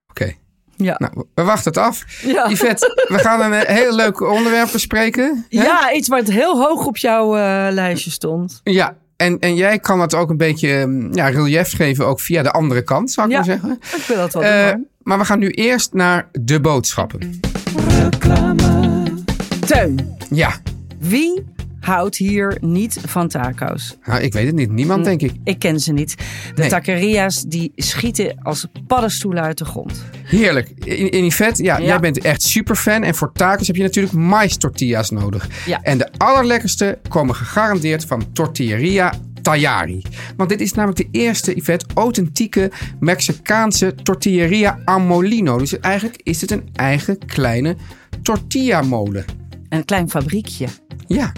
Oké. 0.09 0.33
Ja. 0.75 0.95
Nou, 0.97 1.25
we 1.35 1.43
wachten 1.43 1.71
het 1.71 1.81
af. 1.81 2.03
Ja. 2.21 2.49
Yvette, 2.49 3.05
we 3.07 3.19
gaan 3.19 3.41
een 3.41 3.53
eh, 3.53 3.75
heel 3.75 3.95
leuk 3.95 4.21
onderwerp 4.21 4.69
bespreken. 4.71 5.45
hè? 5.49 5.61
Ja, 5.63 5.91
iets 5.93 6.07
wat 6.07 6.27
heel 6.27 6.61
hoog 6.61 6.85
op 6.85 6.97
jouw 6.97 7.35
eh, 7.35 7.67
lijstje 7.73 8.11
stond. 8.11 8.59
Ja, 8.63 8.95
en, 9.17 9.39
en 9.39 9.55
jij 9.55 9.79
kan 9.79 9.99
het 10.01 10.13
ook 10.15 10.29
een 10.29 10.37
beetje 10.37 10.85
mm, 10.85 11.13
ja, 11.13 11.27
relief 11.27 11.75
geven, 11.75 12.05
ook 12.05 12.19
via 12.19 12.43
de 12.43 12.51
andere 12.51 12.83
kant, 12.83 13.11
zou 13.11 13.27
ik 13.27 13.31
Ja. 13.33 13.37
maar 13.37 13.47
zeggen. 13.47 13.79
Ik 13.99 14.03
wil 14.07 14.17
dat 14.17 14.33
wel 14.33 14.71
doen. 14.71 14.87
Maar 15.03 15.17
we 15.17 15.25
gaan 15.25 15.39
nu 15.39 15.49
eerst 15.49 15.93
naar 15.93 16.29
de 16.31 16.59
boodschappen. 16.61 17.39
hoor. 18.21 18.55
Teun, 19.65 20.15
Ja, 20.29 20.53
wie 20.99 21.43
houdt 21.79 22.15
hier 22.17 22.57
niet 22.61 22.97
van 23.05 23.27
taco's? 23.27 23.97
nou, 24.03 24.21
ik 24.21 24.33
weet 24.33 24.45
het 24.45 24.55
niet. 24.55 24.71
Niemand, 24.71 25.03
denk 25.03 25.21
ik. 25.21 25.31
Ik 25.43 25.59
ken 25.59 25.79
ze 25.79 25.93
niet. 25.93 26.15
De 26.55 26.61
Nee. 26.61 26.69
taqueria's 26.69 27.41
die 27.43 27.71
schieten 27.75 28.35
als 28.43 28.65
paddenstoelen 28.87 29.43
uit 29.43 29.57
de 29.57 29.65
grond. 29.65 30.03
Heerlijk. 30.23 30.69
In, 30.69 31.09
in 31.11 31.25
Yvette, 31.25 31.63
ja, 31.63 31.77
Ja. 31.77 31.85
jij 31.85 31.99
bent 31.99 32.17
echt 32.19 32.41
super 32.41 32.75
fan. 32.75 33.03
En 33.03 33.15
voor 33.15 33.31
tacos 33.33 33.67
heb 33.67 33.75
je 33.75 33.81
natuurlijk 33.83 34.13
mais 34.13 34.57
tortillas 34.57 35.09
nodig. 35.09 35.47
Ja. 35.65 35.81
En 35.81 35.97
de 35.97 36.09
allerlekkerste 36.17 36.99
komen 37.09 37.35
gegarandeerd 37.35 38.05
van 38.05 38.31
Tortilleria 38.33 39.13
Tayari. 39.41 40.01
Want 40.37 40.49
dit 40.49 40.61
is 40.61 40.73
namelijk 40.73 40.99
de 40.99 41.19
eerste, 41.19 41.55
Yvette, 41.55 41.85
authentieke 41.93 42.71
Mexicaanse 42.99 43.95
tortilleria 44.03 44.79
a 44.89 44.97
molino. 44.97 45.57
Dus 45.57 45.79
eigenlijk 45.79 46.21
is 46.23 46.41
het 46.41 46.51
een 46.51 46.69
eigen 46.73 47.17
kleine 47.25 47.75
tortilla 48.21 48.81
molen. 48.81 49.25
Een 49.69 49.85
klein 49.85 50.09
fabriekje. 50.09 50.67
Ja, 51.07 51.31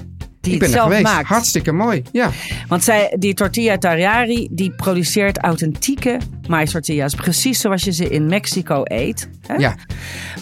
Die 0.43 0.53
ik 0.53 0.59
ben 0.59 0.67
het 0.67 0.77
zelf 0.77 0.89
geweest. 0.89 1.07
maakt. 1.13 1.27
Hartstikke 1.27 1.71
mooi. 1.71 2.01
Ja. 2.11 2.29
Want 2.67 2.83
zij, 2.83 3.15
die 3.19 3.33
tortilla 3.33 3.77
tariari, 3.77 4.47
die 4.51 4.71
produceert 4.71 5.37
authentieke 5.37 6.17
mais 6.47 6.71
tortillas. 6.71 7.15
Precies 7.15 7.59
zoals 7.61 7.83
je 7.83 7.91
ze 7.91 8.09
in 8.09 8.25
Mexico 8.25 8.81
eet. 8.83 9.29
Hè? 9.47 9.53
Ja. 9.55 9.75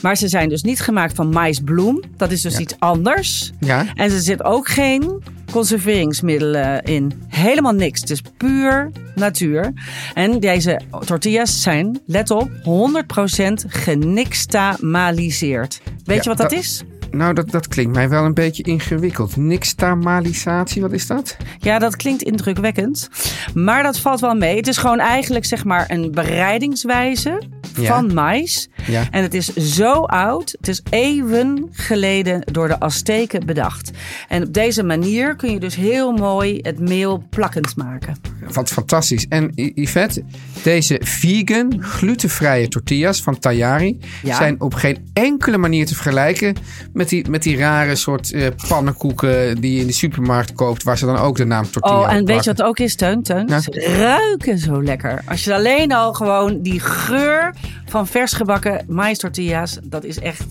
Maar 0.02 0.18
ze 0.18 0.28
zijn 0.28 0.50
dus 0.50 0.62
niet 0.64 0.82
gemaakt 0.82 1.16
van 1.16 1.30
maisbloem. 1.30 2.02
Dat 2.18 2.32
is 2.32 2.42
dus 2.42 2.54
Ja. 2.54 2.60
iets 2.60 2.76
anders. 2.80 3.52
Ja. 3.60 3.86
En 3.96 4.12
er 4.12 4.20
zit 4.20 4.44
ook 4.44 4.68
geen 4.70 5.24
conserveringsmiddelen 5.52 6.82
in. 6.84 7.12
Helemaal 7.28 7.74
niks. 7.74 8.00
Het 8.02 8.10
is 8.10 8.22
puur 8.38 8.92
natuur. 9.16 9.74
En 10.14 10.40
deze 10.40 10.82
tortillas 11.06 11.62
zijn, 11.62 12.00
let 12.06 12.32
op, 12.32 12.50
100% 12.64 13.66
genixtamaliseerd. 13.68 15.82
Weet 16.06 16.24
Ja, 16.24 16.32
je 16.32 16.38
wat 16.38 16.38
dat, 16.38 16.50
dat- 16.50 16.60
is? 16.60 16.84
Nou, 17.12 17.34
dat, 17.34 17.52
dat 17.52 17.68
klinkt 17.68 17.96
mij 17.96 18.10
wel 18.10 18.26
een 18.26 18.34
beetje 18.34 18.64
ingewikkeld. 18.64 19.36
Nixtamalisatie, 19.36 20.82
wat 20.82 20.92
is 20.92 21.08
dat? 21.08 21.38
Ja, 21.60 21.80
dat 21.80 21.96
klinkt 21.96 22.22
indrukwekkend. 22.22 23.10
Maar 23.54 23.84
dat 23.84 24.00
valt 24.00 24.20
wel 24.20 24.36
mee. 24.36 24.56
Het 24.58 24.68
is 24.68 24.78
gewoon 24.78 25.00
eigenlijk 25.00 25.46
zeg 25.46 25.64
maar 25.66 25.86
een 25.92 26.12
bereidingswijze 26.12 27.42
Ja. 27.80 27.88
van 27.94 28.14
mais. 28.14 28.70
Ja. 28.88 29.04
En 29.12 29.22
het 29.22 29.34
is 29.34 29.54
zo 29.56 29.92
oud. 29.94 30.52
Het 30.58 30.68
is 30.68 30.82
eeuwen 30.90 31.68
geleden 31.72 32.42
door 32.52 32.68
de 32.68 32.80
Azteken 32.80 33.46
bedacht. 33.46 33.92
En 34.28 34.44
op 34.44 34.54
deze 34.54 34.84
manier 34.84 35.36
kun 35.36 35.52
je 35.52 35.60
dus 35.60 35.76
heel 35.76 36.12
mooi 36.12 36.60
het 36.62 36.80
meel 36.80 37.24
plakkend 37.30 37.76
maken. 37.76 38.16
Wat 38.54 38.70
fantastisch. 38.70 39.28
En 39.28 39.52
Yvette, 39.56 40.24
deze 40.64 41.00
vegan, 41.04 41.76
glutenvrije 41.80 42.68
tortillas 42.68 43.22
van 43.22 43.40
Tayari 43.40 43.98
Ja. 44.24 44.36
zijn 44.36 44.62
op 44.62 44.74
geen 44.74 45.10
enkele 45.14 45.58
manier 45.58 45.86
te 45.86 45.94
vergelijken 45.94 46.56
met 47.02 47.10
die, 47.10 47.30
met 47.30 47.44
die 47.44 47.58
rare 47.58 47.96
soort 47.96 48.32
eh, 48.32 48.48
pannenkoeken 48.68 49.62
die 49.62 49.74
je 49.74 49.80
in 49.80 49.88
de 49.88 49.94
supermarkt 49.94 50.54
koopt, 50.54 50.84
waar 50.84 50.98
ze 50.98 51.06
dan 51.06 51.18
ook 51.18 51.38
de 51.38 51.46
naam 51.46 51.72
tortilla 51.72 52.00
Oh, 52.00 52.14
en 52.14 52.26
weet 52.26 52.44
je 52.44 52.54
wat 52.54 52.62
ook 52.62 52.80
is, 52.80 52.96
Teun? 52.96 53.24
Teun? 53.24 53.48
Ja. 53.48 53.60
Ze 53.60 53.96
ruiken 53.98 54.58
zo 54.58 54.84
lekker. 54.84 55.22
Als 55.26 55.44
je 55.44 55.54
alleen 55.54 55.94
al 55.94 56.14
gewoon 56.14 56.62
die 56.62 56.80
geur 56.80 57.54
van 57.86 58.08
vers 58.08 58.34
gebakken 58.34 58.86
mais 58.88 59.18
tortillas, 59.18 59.78
dat 59.84 60.04
is 60.04 60.20
echt... 60.20 60.46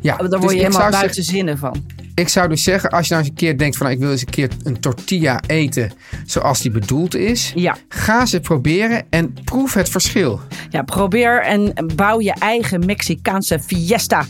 Ja, 0.00 0.16
Daar 0.16 0.28
dus 0.28 0.40
word 0.40 0.52
je 0.52 0.58
helemaal 0.58 0.90
buiten 0.90 1.22
zinnen 1.22 1.58
van. 1.58 1.84
Ik 2.18 2.28
zou 2.28 2.48
dus 2.48 2.62
zeggen, 2.62 2.90
als 2.90 3.08
je 3.08 3.14
nou 3.14 3.24
eens 3.26 3.32
een 3.32 3.38
keer 3.38 3.58
denkt 3.58 3.76
van 3.76 3.90
ik 3.90 3.98
wil 3.98 4.10
eens 4.10 4.20
een 4.20 4.26
keer 4.30 4.48
een 4.62 4.80
tortilla 4.80 5.40
eten 5.46 5.92
zoals 6.26 6.60
die 6.60 6.70
bedoeld 6.70 7.14
is, 7.14 7.52
Ja. 7.54 7.76
ga 7.88 8.26
ze 8.26 8.40
proberen 8.40 9.02
en 9.10 9.34
proef 9.44 9.74
het 9.74 9.88
verschil. 9.88 10.40
Ja, 10.70 10.82
probeer 10.82 11.42
en 11.42 11.72
bouw 11.94 12.20
je 12.20 12.32
eigen 12.32 12.86
Mexicaanse 12.86 13.60
fiesta. 13.60 14.24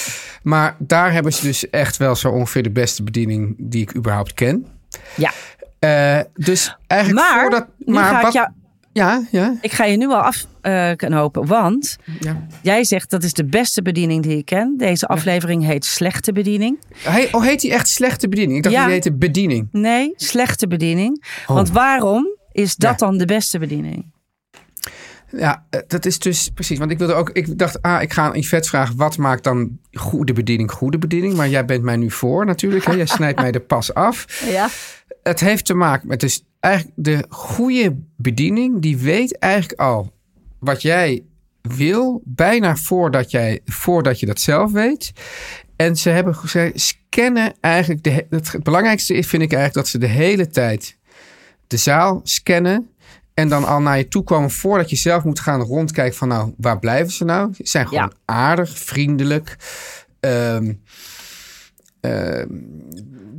Maar 0.42 0.74
daar 0.78 1.12
hebben 1.12 1.32
ze 1.32 1.42
dus 1.46 1.70
echt 1.70 1.96
wel 1.96 2.14
zo 2.16 2.28
ongeveer 2.30 2.62
de 2.62 2.70
beste 2.70 3.02
bediening 3.02 3.54
die 3.58 3.82
ik 3.82 3.96
überhaupt 3.96 4.32
ken. 4.34 4.66
Ja. 5.14 5.30
Eh, 5.78 6.20
dus 6.34 6.76
eigenlijk 6.86 7.28
Maar, 7.28 7.40
voordat... 7.40 7.66
nu 7.78 7.96
ga 7.96 8.16
ik 8.16 8.22
wat- 8.22 8.32
jou- 8.32 8.48
Ja, 8.94 9.22
ja, 9.30 9.54
Ik 9.60 9.72
ga 9.72 9.84
je 9.84 9.96
nu 9.96 10.08
al 10.08 10.20
af 10.20 10.46
eh 10.60 10.90
knopen, 10.96 11.46
want 11.46 11.96
ja. 12.20 12.46
jij 12.62 12.84
zegt 12.84 13.10
dat 13.10 13.22
is 13.22 13.32
de 13.32 13.44
beste 13.44 13.82
bediening 13.82 14.22
die 14.22 14.36
ik 14.36 14.44
ken. 14.44 14.74
Deze 14.76 15.06
aflevering 15.06 15.64
heet 15.64 15.84
slechte 15.84 16.32
bediening. 16.32 16.78
Hey, 16.96 17.28
oh, 17.32 17.42
heet 17.42 17.60
die 17.60 17.72
echt 17.72 17.88
slechte 17.88 18.28
bediening? 18.28 18.56
Ik 18.56 18.62
dacht 18.62 18.74
Ja. 18.74 18.84
die 18.84 18.92
heette 18.92 19.12
bediening. 19.12 19.68
Nee, 19.72 20.12
slechte 20.16 20.66
bediening. 20.66 21.24
Oh. 21.46 21.54
Want 21.54 21.70
waarom 21.70 22.26
is 22.52 22.76
dat 22.76 22.98
dan 22.98 23.18
de 23.18 23.24
beste 23.24 23.58
bediening? 23.58 24.12
Ja, 25.30 25.66
eh, 25.70 25.80
dat 25.86 26.04
is 26.06 26.18
dus 26.18 26.50
precies. 26.54 26.78
Want 26.78 26.90
ik 26.90 26.98
wilde 26.98 27.14
ook, 27.14 27.30
ik 27.30 27.58
dacht, 27.58 27.82
ah, 27.82 28.02
ik 28.02 28.12
ga 28.12 28.22
aan 28.22 28.38
Yvette 28.38 28.68
vragen, 28.68 28.96
wat 28.96 29.18
maakt 29.18 29.44
dan 29.44 29.78
goede 29.92 30.32
bediening 30.32 30.70
goede 30.70 30.98
bediening? 30.98 31.34
Maar 31.34 31.48
jij 31.48 31.64
bent 31.64 31.82
mij 31.82 31.96
nu 31.96 32.10
voor 32.10 32.46
natuurlijk. 32.46 32.84
Hè? 32.84 32.92
Jij 32.92 33.06
snijdt 33.06 33.40
mij 33.40 33.52
er 33.52 33.60
pas 33.60 33.94
af. 33.94 34.42
Ja. 34.50 34.68
Het 35.22 35.40
heeft 35.40 35.64
te 35.64 35.74
maken 35.74 36.08
met 36.08 36.20
dus 36.20 36.44
eigenlijk 36.64 36.94
de 36.96 37.24
goede 37.28 37.96
bediening, 38.16 38.80
die 38.80 38.96
weet 38.96 39.38
eigenlijk 39.38 39.80
al 39.80 40.12
wat 40.58 40.82
jij 40.82 41.24
wil, 41.60 42.22
bijna 42.24 42.76
voordat, 42.76 43.30
jij, 43.30 43.60
voordat 43.64 44.20
je 44.20 44.26
dat 44.26 44.40
zelf 44.40 44.72
weet. 44.72 45.12
En 45.76 45.96
ze 45.96 46.10
hebben 46.10 46.36
ze 46.48 46.72
scannen 46.74 47.52
eigenlijk. 47.60 48.02
De, 48.02 48.10
he- 48.10 48.26
het 48.30 48.62
belangrijkste 48.62 49.14
is, 49.14 49.26
vind 49.26 49.42
ik 49.42 49.52
eigenlijk, 49.52 49.86
dat 49.86 49.88
ze 49.88 49.98
de 49.98 50.12
hele 50.12 50.46
tijd 50.46 50.98
de 51.66 51.76
zaal 51.76 52.20
scannen. 52.22 52.88
En 53.34 53.48
dan 53.48 53.64
al 53.64 53.80
naar 53.80 53.98
je 53.98 54.08
toe 54.08 54.22
komen 54.22 54.50
voordat 54.50 54.90
je 54.90 54.96
zelf 54.96 55.24
moet 55.24 55.40
gaan 55.40 55.60
rondkijken 55.60 56.16
van 56.16 56.28
nou, 56.28 56.52
waar 56.56 56.78
blijven 56.78 57.12
ze 57.12 57.24
nou? 57.24 57.54
Ze 57.54 57.62
zijn 57.64 57.88
gewoon 57.88 58.12
aardig, 58.24 58.78
vriendelijk. 58.78 59.56
Ehm, 60.20 60.72
ehm, 62.00 62.46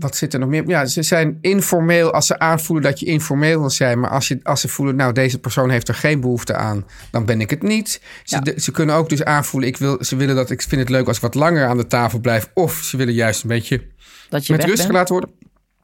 wat 0.06 0.15
zit 0.15 0.34
er 0.34 0.39
nog 0.39 0.50
meer? 0.50 0.63
Ja, 0.68 0.86
ze 0.86 1.04
zijn 1.04 1.38
informeel 1.41 2.12
als 2.13 2.26
ze 2.28 2.39
aanvoelen 2.39 2.84
dat 2.84 3.00
je 3.00 3.06
informeel 3.06 3.60
wil 3.60 3.70
zijn. 3.70 4.00
Maar 4.00 4.10
als, 4.10 4.28
je, 4.28 4.39
als 4.44 4.62
ze 4.62 4.68
voelen, 4.68 4.96
nou, 4.96 5.13
deze 5.13 5.39
persoon 5.39 5.70
heeft 5.70 5.88
er 5.88 5.96
geen 5.96 6.20
behoefte 6.20 6.56
aan, 6.56 6.86
dan 7.12 7.26
ben 7.26 7.41
ik 7.41 7.50
het 7.50 7.62
niet. 7.63 8.02
Ze, 8.24 8.41
de- 8.41 8.54
ze 8.62 8.72
kunnen 8.72 8.96
ook 8.96 9.10
dus 9.10 9.24
aanvoelen, 9.24 9.70
ik 9.70 9.78
wil, 9.78 9.98
ze 10.04 10.15
willen 10.15 10.36
dat 10.36 10.50
ik 10.50 10.62
vind 10.62 10.82
het 10.82 10.89
leuk 10.89 11.08
als 11.08 11.15
ik 11.15 11.22
wat 11.22 11.36
langer 11.36 11.68
aan 11.68 11.78
de 11.78 11.88
tafel 11.88 12.20
blijf. 12.20 12.50
Of 12.54 12.74
ze 12.74 12.98
willen 12.98 13.13
juist 13.13 13.44
een 13.44 13.50
beetje 13.50 13.82
Dat 14.30 14.46
je 14.46 14.54
met 14.54 14.63
rust 14.63 14.76
bent. 14.78 14.89
gelaten 14.89 15.13
worden. 15.13 15.30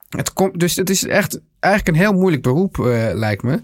Het 0.09 0.33
komt, 0.33 0.59
dus 0.59 0.75
het 0.75 0.89
is 0.89 1.05
echt 1.07 1.39
eigenlijk 1.59 1.95
een 1.97 2.03
heel 2.03 2.13
moeilijk 2.13 2.41
beroep, 2.43 2.79
eh, 2.79 3.09
lijkt 3.13 3.43
me. 3.43 3.61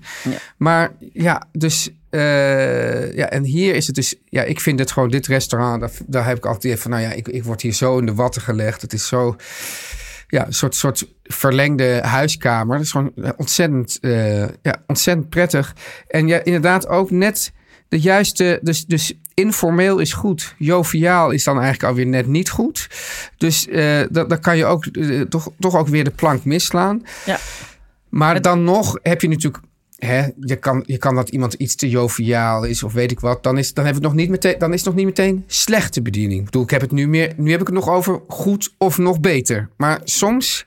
Maar 0.57 0.91
ja, 1.13 1.47
dus 1.51 1.89
eh, 2.09 3.15
ja, 3.15 3.29
en 3.29 3.43
hier 3.43 3.75
is 3.75 3.87
het 3.87 3.95
dus, 3.95 4.15
ja, 4.25 4.43
ik 4.43 4.59
vind 4.59 4.79
het 4.79 4.91
gewoon 4.91 5.09
dit 5.09 5.27
restaurant, 5.27 5.79
daar, 5.81 5.91
daar 6.05 6.25
heb 6.25 6.37
ik 6.37 6.45
altijd 6.45 6.79
van, 6.79 6.91
nou 6.91 7.03
ja, 7.03 7.11
ik, 7.11 7.27
ik 7.27 7.43
word 7.43 7.61
hier 7.61 7.73
zo 7.73 7.97
in 7.97 8.05
de 8.05 8.13
watten 8.13 8.41
gelegd. 8.41 8.81
Het 8.81 8.93
is 8.93 9.07
zo, 9.07 9.35
ja, 10.27 10.45
een 10.45 10.53
soort, 10.53 10.75
soort 10.75 11.07
verlengde 11.23 11.99
huiskamer. 12.03 12.77
Dat 12.77 12.85
is 12.85 12.91
gewoon 12.91 13.13
ontzettend, 13.37 13.97
eh, 14.01 14.41
ja, 14.41 14.83
ontzettend 14.87 15.29
prettig. 15.29 15.75
En 16.07 16.27
ja, 16.27 16.43
inderdaad 16.43 16.87
ook 16.87 17.11
net 17.11 17.51
de 17.89 17.99
juiste, 17.99 18.59
dus, 18.61 18.85
dus 18.85 19.13
informeel 19.33 19.99
is 19.99 20.13
goed. 20.13 20.55
Joviaal 20.57 21.31
is 21.31 21.43
dan 21.43 21.55
eigenlijk 21.55 21.89
alweer 21.89 22.05
net 22.05 22.27
niet 22.27 22.49
goed. 22.49 22.89
Dus 23.37 23.67
eh 23.67 24.01
dat, 24.09 24.29
dan 24.29 24.39
kan 24.39 24.57
je 24.57 24.65
ook 24.65 24.85
eh, 24.85 25.21
toch, 25.21 25.51
toch 25.59 25.75
ook 25.75 25.87
weer 25.87 26.03
de 26.03 26.11
plank 26.11 26.45
misslaan. 26.45 27.05
Ja. 27.25 27.39
Maar 28.09 28.41
dan 28.41 28.63
nog 28.63 28.99
heb 29.01 29.21
je 29.21 29.27
natuurlijk. 29.27 29.63
Hè, 29.97 30.25
je, 30.39 30.55
kan, 30.55 30.83
je 30.85 30.97
kan 30.97 31.15
dat 31.15 31.29
iemand 31.29 31.53
iets 31.53 31.75
te 31.75 31.89
joviaal 31.89 32.63
is 32.63 32.83
of 32.83 32.93
weet 32.93 33.11
ik 33.11 33.19
wat. 33.19 33.43
Dan 33.43 33.57
is, 33.57 33.73
dan 33.73 33.85
hebben 33.85 34.03
het 34.03 34.11
nog 34.11 34.21
niet 34.21 34.29
meteen, 34.29 34.55
dan 34.59 34.69
is 34.73 34.77
het 34.79 34.85
nog 34.85 34.95
niet 34.95 35.05
meteen 35.05 35.43
slechte 35.47 36.01
bediening. 36.01 36.39
Ik 36.39 36.45
bedoel, 36.45 36.63
ik 36.63 36.69
heb 36.69 36.81
het 36.81 36.91
nu 36.91 37.07
meer. 37.07 37.33
Nu 37.37 37.51
heb 37.51 37.61
ik 37.61 37.67
het 37.67 37.75
nog 37.75 37.89
over 37.89 38.21
goed 38.27 38.73
of 38.77 38.97
nog 38.97 39.19
beter. 39.19 39.69
Maar 39.77 40.01
soms 40.03 40.65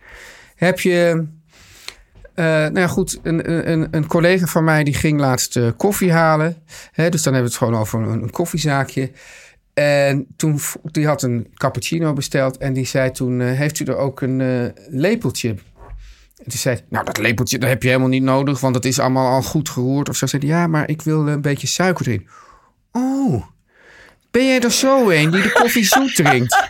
heb 0.54 0.80
je. 0.80 1.26
eh, 2.34 2.44
nou 2.44 2.78
ja, 2.78 2.86
goed. 2.86 3.20
Een, 3.22 3.70
een, 3.70 3.88
een 3.90 4.06
collega 4.06 4.46
van 4.46 4.64
mij 4.64 4.84
die 4.84 4.94
ging 4.94 5.20
laatst 5.20 5.56
eh, 5.56 5.68
koffie 5.76 6.12
halen. 6.12 6.56
Hè, 6.92 7.08
dus 7.08 7.22
dan 7.22 7.32
hebben 7.32 7.52
we 7.52 7.56
het 7.56 7.66
gewoon 7.66 7.80
over 7.80 8.00
een, 8.22 8.30
koffiezaakje. 8.30 9.10
En 9.74 10.26
toen 10.36 10.60
die 10.82 11.06
had 11.06 11.22
een 11.22 11.46
cappuccino 11.54 12.12
besteld. 12.12 12.56
En 12.58 12.72
die 12.72 12.86
zei 12.86 13.10
toen: 13.10 13.40
eh, 13.40 13.52
Heeft 13.52 13.80
u 13.80 13.84
er 13.84 13.96
ook 13.96 14.20
een 14.20 14.72
lepeltje? 14.88 15.54
En 16.44 16.50
toen 16.50 16.58
zei 16.58 16.74
hij, 16.74 16.84
nou 16.88 17.04
dat 17.04 17.18
lepeltje 17.18 17.58
dat 17.58 17.68
heb 17.68 17.82
je 17.82 17.88
helemaal 17.88 18.10
niet 18.10 18.22
nodig, 18.22 18.60
want 18.60 18.74
het 18.74 18.84
is 18.84 18.98
allemaal 18.98 19.34
al 19.34 19.42
goed 19.42 19.68
geroerd. 19.68 20.08
Of 20.08 20.16
zo 20.16 20.26
zei 20.26 20.46
hij, 20.46 20.56
ja, 20.56 20.66
maar 20.66 20.88
ik 20.88 21.02
wil 21.02 21.28
een 21.28 21.40
beetje 21.40 21.66
suiker 21.66 22.06
erin. 22.08 22.28
Oh, 22.92 23.46
ben 24.30 24.46
jij 24.46 24.60
er 24.60 24.72
zo 24.72 25.10
een 25.10 25.30
die 25.30 25.42
de 25.42 25.52
koffie 25.52 25.84
zoet 25.94 26.14
drinkt? 26.14 26.68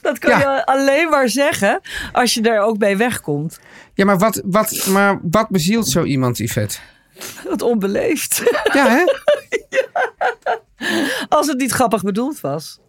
Dat 0.00 0.18
kan 0.18 0.38
je 0.38 0.66
alleen 0.66 1.08
maar 1.08 1.28
zeggen 1.28 1.80
als 2.12 2.34
je 2.34 2.42
er 2.42 2.60
ook 2.60 2.78
bij 2.78 2.96
wegkomt. 2.96 3.60
Ja, 3.94 4.04
maar 4.04 4.18
wat, 4.18 4.42
wat, 4.44 4.86
maar 4.86 5.18
wat 5.22 5.48
bezielt 5.48 5.88
zo 5.88 6.04
iemand, 6.04 6.38
Yvette? 6.38 6.78
Wat 7.48 7.62
onbeleefd. 7.62 8.42
Ja, 8.72 8.88
hè? 8.88 9.04
Als 11.28 11.46
het 11.46 11.58
niet 11.58 11.72
grappig 11.72 12.02
bedoeld 12.02 12.40
was. 12.40 12.80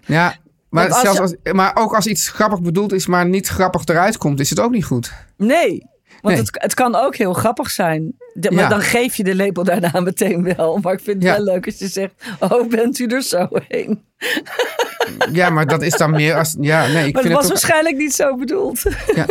Ja, 0.00 0.36
maar, 0.74 0.92
als 0.92 1.00
zelfs 1.00 1.18
als, 1.20 1.34
maar 1.52 1.76
ook 1.76 1.94
als 1.94 2.06
iets 2.06 2.28
grappig 2.28 2.60
bedoeld 2.62 2.92
is, 2.92 3.06
maar 3.06 3.26
niet 3.26 3.48
grappig 3.48 3.84
eruit 3.84 4.18
komt, 4.18 4.40
is 4.40 4.50
het 4.50 4.60
ook 4.60 4.70
niet 4.70 4.84
goed. 4.84 5.12
Nee. 5.36 5.92
Want 6.20 6.36
Nee. 6.36 6.44
Het, 6.44 6.62
het 6.62 6.74
kan 6.74 6.94
ook 6.94 7.16
heel 7.16 7.32
grappig 7.32 7.70
zijn. 7.70 8.14
De- 8.34 8.50
maar 8.50 8.62
Ja. 8.62 8.68
dan 8.68 8.80
geef 8.80 9.14
je 9.14 9.24
de 9.24 9.34
lepel 9.34 9.64
daarna 9.64 10.00
meteen 10.00 10.54
wel. 10.56 10.78
Maar 10.82 10.92
ik 10.92 11.00
vind 11.00 11.16
het 11.16 11.24
Ja. 11.24 11.34
wel 11.36 11.44
leuk 11.44 11.66
als 11.66 11.78
je 11.78 11.88
zegt... 11.88 12.12
Oh, 12.38 12.68
bent 12.68 12.98
u 12.98 13.06
er 13.06 13.22
zo 13.22 13.48
heen? 13.68 14.02
Ja, 15.32 15.50
maar 15.50 15.66
dat 15.66 15.82
is 15.82 15.96
dan 15.96 16.10
meer 16.10 16.34
als. 16.36 16.56
Ja, 16.60 16.86
nee, 16.86 17.06
ik 17.06 17.12
maar 17.14 17.22
het 17.22 17.32
vind 17.32 17.34
was 17.34 17.42
het 17.42 17.44
ook, 17.44 17.50
waarschijnlijk 17.60 17.96
niet 17.96 18.14
zo 18.14 18.36
bedoeld. 18.36 18.82
ja. 19.14 19.26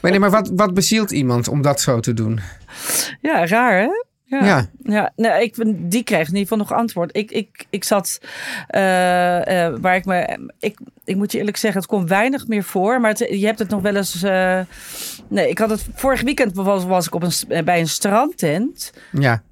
Maar, 0.00 0.10
nee, 0.10 0.20
maar 0.20 0.30
wat, 0.30 0.50
wat 0.54 0.74
bezielt 0.74 1.10
iemand 1.10 1.48
om 1.48 1.62
dat 1.62 1.80
zo 1.80 2.00
te 2.00 2.14
doen? 2.14 2.40
Ja, 3.20 3.46
raar 3.46 3.80
hè? 3.80 3.88
Ja. 4.30 4.44
Ja. 4.46 4.68
ja. 4.82 5.12
nee, 5.16 5.42
ik, 5.42 5.54
die 5.90 6.02
kreeg 6.04 6.20
in 6.28 6.34
ieder 6.36 6.40
geval 6.40 6.58
nog 6.58 6.72
antwoord. 6.72 7.16
Ik, 7.16 7.30
ik, 7.30 7.66
ik 7.70 7.84
zat 7.84 8.20
eh, 8.68 9.66
eh, 9.66 9.74
waar 9.80 9.96
ik 9.96 10.04
me. 10.04 10.48
Ik, 10.58 10.78
ik 11.04 11.16
moet 11.16 11.32
je 11.32 11.38
eerlijk 11.38 11.56
zeggen, 11.56 11.80
het 11.80 11.90
komt 11.90 12.08
weinig 12.08 12.46
meer 12.46 12.62
voor. 12.64 13.00
Maar 13.00 13.10
het- 13.10 13.18
je 13.40 13.46
hebt 13.46 13.58
het 13.58 13.68
nog 13.68 13.82
wel 13.82 13.96
eens. 13.96 14.22
eh, 14.22 14.60
nee, 15.28 15.48
ik 15.48 15.58
had 15.58 15.70
het 15.70 15.86
vorig 15.94 16.20
weekend 16.22 16.54
was, 16.54 16.84
was 16.84 17.06
ik 17.06 17.14
op 17.14 17.22
een, 17.22 17.64
bij 17.64 17.80
een 17.80 17.88
strandtent. 17.88 18.92
Ja. 19.12 19.42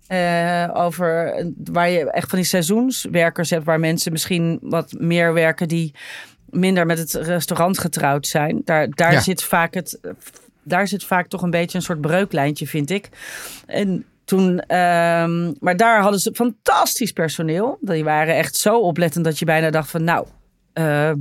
over 0.75 1.45
waar 1.65 1.91
je 1.91 2.11
echt 2.11 2.29
van 2.29 2.39
die 2.39 2.47
seizoenswerkers 2.49 3.51
hebt, 3.51 3.65
waar 3.65 3.81
mensen 3.81 4.13
misschien 4.13 4.59
wat 4.63 4.93
meer 4.99 5.33
werken 5.33 5.69
die 5.69 5.95
minder 6.51 6.87
met 6.87 6.99
het 6.99 7.13
restaurant 7.13 7.79
getrouwd 7.79 8.27
zijn. 8.27 8.63
Daar, 8.65 8.89
daar 8.91 9.13
Ja. 9.13 9.21
zit 9.21 9.43
vaak 9.43 9.75
het. 9.75 9.99
Daar 10.63 10.89
zit 10.89 11.05
vaak 11.05 11.29
toch 11.29 11.43
een 11.43 11.51
beetje 11.51 11.79
een 11.79 11.85
soort 11.85 12.01
breuklijntje, 12.01 12.67
vind 12.67 12.91
ik. 12.91 13.09
En 13.67 14.05
toen, 14.29 14.59
ehm, 14.61 15.53
maar 15.61 15.77
daar 15.77 16.01
hadden 16.03 16.21
ze 16.21 16.31
fantastisch 16.35 17.13
personeel. 17.13 17.79
Die 17.81 18.05
waren 18.05 18.37
echt 18.37 18.57
zo 18.57 18.79
oplettend 18.79 19.25
dat 19.25 19.39
je 19.39 19.45
bijna 19.45 19.71
dacht 19.71 19.91
van, 19.91 20.05
nou, 20.05 20.27
ehm, 20.73 21.17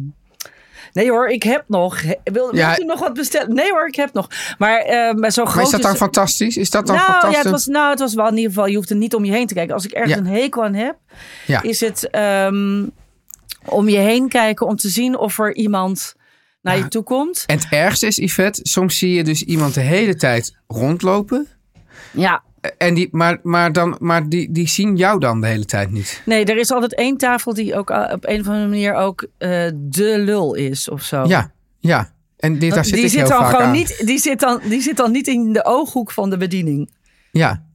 nee 0.94 1.10
hoor, 1.10 1.28
ik 1.30 1.44
heb 1.44 1.64
nog. 1.68 2.02
Wil, 2.24 2.56
Ja. 2.56 2.66
wilt 2.68 2.80
u 2.80 2.84
nog 2.84 3.00
wat 3.00 3.14
bestellen? 3.14 3.54
Nee 3.56 3.72
hoor, 3.72 3.88
ik 3.88 3.96
heb 3.96 4.14
nog. 4.14 4.28
Maar, 4.58 4.80
eh, 4.80 5.14
maar 5.14 5.32
zo 5.32 5.46
groot 5.46 5.66
is 5.66 5.72
dat 5.72 5.82
dan 5.82 5.92
is- 5.92 5.98
fantastisch? 5.98 6.58
Is 6.58 6.70
dat 6.70 6.88
dan 6.88 6.96
nou, 6.96 7.08
fantastisch? 7.08 7.38
Ja, 7.38 7.42
het 7.44 7.52
was, 7.52 7.66
nou, 7.66 7.90
het 7.90 8.00
was 8.00 8.14
wel 8.14 8.28
in 8.28 8.36
ieder 8.36 8.52
geval, 8.52 8.66
je 8.68 8.76
hoeft 8.76 8.90
er 8.90 8.96
niet 8.96 9.16
om 9.16 9.26
je 9.26 9.32
heen 9.32 9.48
te 9.48 9.54
kijken. 9.54 9.74
Als 9.74 9.86
ik 9.86 9.92
ergens 9.92 10.14
Ja. 10.14 10.20
een 10.20 10.28
hekel 10.28 10.64
aan 10.64 10.74
heb, 10.74 10.96
Ja. 11.46 11.62
is 11.62 11.80
het 11.80 12.10
ehm, 12.10 12.86
om 13.66 13.90
je 13.90 13.98
heen 13.98 14.30
kijken 14.30 14.68
om 14.68 14.76
te 14.76 14.90
zien 14.90 15.18
of 15.18 15.40
er 15.40 15.56
iemand 15.56 16.16
naar 16.62 16.78
je 16.78 16.88
toe 16.88 17.04
komt. 17.04 17.44
En 17.48 17.56
het 17.58 17.68
ergste 17.70 18.08
is, 18.08 18.16
Yvette, 18.18 18.60
soms 18.64 18.98
zie 18.98 19.14
je 19.14 19.24
dus 19.24 19.44
iemand 19.44 19.74
de 19.74 19.82
hele 19.82 20.16
tijd 20.16 20.58
rondlopen. 20.68 21.48
Ja. 22.12 22.44
En 22.78 22.94
die, 22.94 23.08
maar 23.12 23.40
maar, 23.44 23.74
dan, 23.74 23.96
maar 24.00 24.30
die, 24.30 24.52
die 24.52 24.68
zien 24.68 24.96
jou 24.96 25.20
dan 25.20 25.42
de 25.42 25.48
hele 25.48 25.66
tijd 25.66 25.92
niet. 25.92 26.22
Nee, 26.26 26.46
er 26.46 26.58
is 26.58 26.72
altijd 26.72 26.96
één 26.96 27.18
tafel 27.18 27.54
die 27.54 27.76
ook 27.76 27.90
eh, 27.90 28.14
op 28.14 28.26
een 28.28 28.40
of 28.40 28.48
andere 28.48 28.68
manier 28.68 28.94
ook 28.94 29.28
eh, 29.38 29.50
de 29.76 30.18
lul 30.20 30.54
is 30.54 30.90
of 30.90 31.02
zo. 31.02 31.24
Ja, 31.26 31.52
ja. 31.80 32.16
En 32.38 32.60
die, 32.60 32.74
daar 32.74 32.86
zit 32.86 32.94
die 32.96 33.04
ik 33.04 33.10
zit 33.10 33.20
heel 33.20 33.30
dan 33.30 33.40
vaak 33.40 33.50
gewoon 33.50 33.66
aan. 33.66 33.72
niet, 33.72 34.02
die 34.06 34.20
zit 34.20 34.40
dan, 34.40 34.60
die 34.70 34.82
zit 34.82 34.98
dan 34.98 35.12
niet 35.12 35.28
in 35.28 35.54
de 35.54 35.66
ooghoek 35.66 36.12
van 36.12 36.30
de 36.30 36.38
bediening. 36.38 36.92
Ja. 37.32 37.66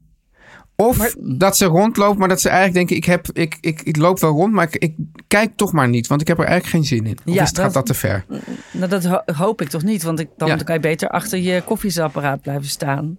Of 0.76 1.14
dat 1.18 1.56
ze 1.56 1.64
rondlopen, 1.64 2.18
maar 2.18 2.28
dat 2.28 2.40
ze 2.40 2.48
eigenlijk 2.48 2.76
denken: 2.78 2.96
ik, 2.96 3.04
heb, 3.04 3.26
ik, 3.32 3.58
ik, 3.60 3.82
ik 3.82 3.96
loop 3.96 4.20
wel 4.20 4.30
rond, 4.32 4.52
maar 4.52 4.64
ik, 4.64 4.76
ik 4.76 4.94
kijk 5.28 5.56
toch 5.56 5.72
maar 5.72 5.88
niet, 5.88 6.06
want 6.06 6.20
ik 6.20 6.28
heb 6.28 6.38
er 6.38 6.44
eigenlijk 6.44 6.74
geen 6.74 6.98
zin 6.98 7.06
in. 7.06 7.18
Of 7.26 7.34
Ja, 7.34 7.42
is 7.42 7.48
het, 7.48 7.58
gaat 7.58 7.72
dat- 7.72 7.86
te 7.86 7.94
ver? 7.94 8.24
Nou, 8.70 8.88
dat 8.88 9.04
ho- 9.04 9.22
hoop 9.34 9.60
ik 9.60 9.68
toch 9.68 9.82
niet, 9.82 10.02
want 10.02 10.20
ik, 10.20 10.28
dan 10.36 10.48
Ja. 10.48 10.56
kan 10.56 10.74
je 10.74 10.80
beter 10.80 11.08
achter 11.08 11.38
je 11.38 11.62
koffiezetapparaat 11.62 12.40
blijven 12.42 12.68
staan. 12.68 13.18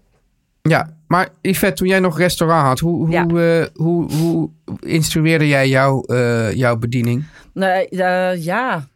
Ja, 0.69 0.97
maar 1.07 1.29
Yvette, 1.41 1.75
toen 1.75 1.87
jij 1.87 1.99
nog 1.99 2.17
restaurant 2.17 2.67
had, 2.67 2.79
hoe, 2.79 3.05
hoe, 3.05 3.41
eh, 3.41 3.81
hoe, 3.83 4.11
hoe 4.13 4.49
instrueerde 4.79 5.47
jij 5.47 5.69
jouw, 5.69 6.01
eh, 6.01 6.53
jouw 6.53 6.77
bediening? 6.77 7.25
Nee, 7.53 7.89
eh, 7.89 8.43
ja. 8.43 8.87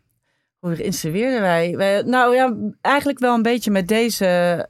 Hoe 0.59 0.83
instrueerden 0.83 1.41
wij? 1.41 1.73
wij? 1.77 2.01
Nou 2.01 2.35
ja, 2.35 2.55
eigenlijk 2.81 3.19
wel 3.19 3.35
een 3.35 3.41
beetje 3.41 3.71
met 3.71 3.87
deze 3.87 4.65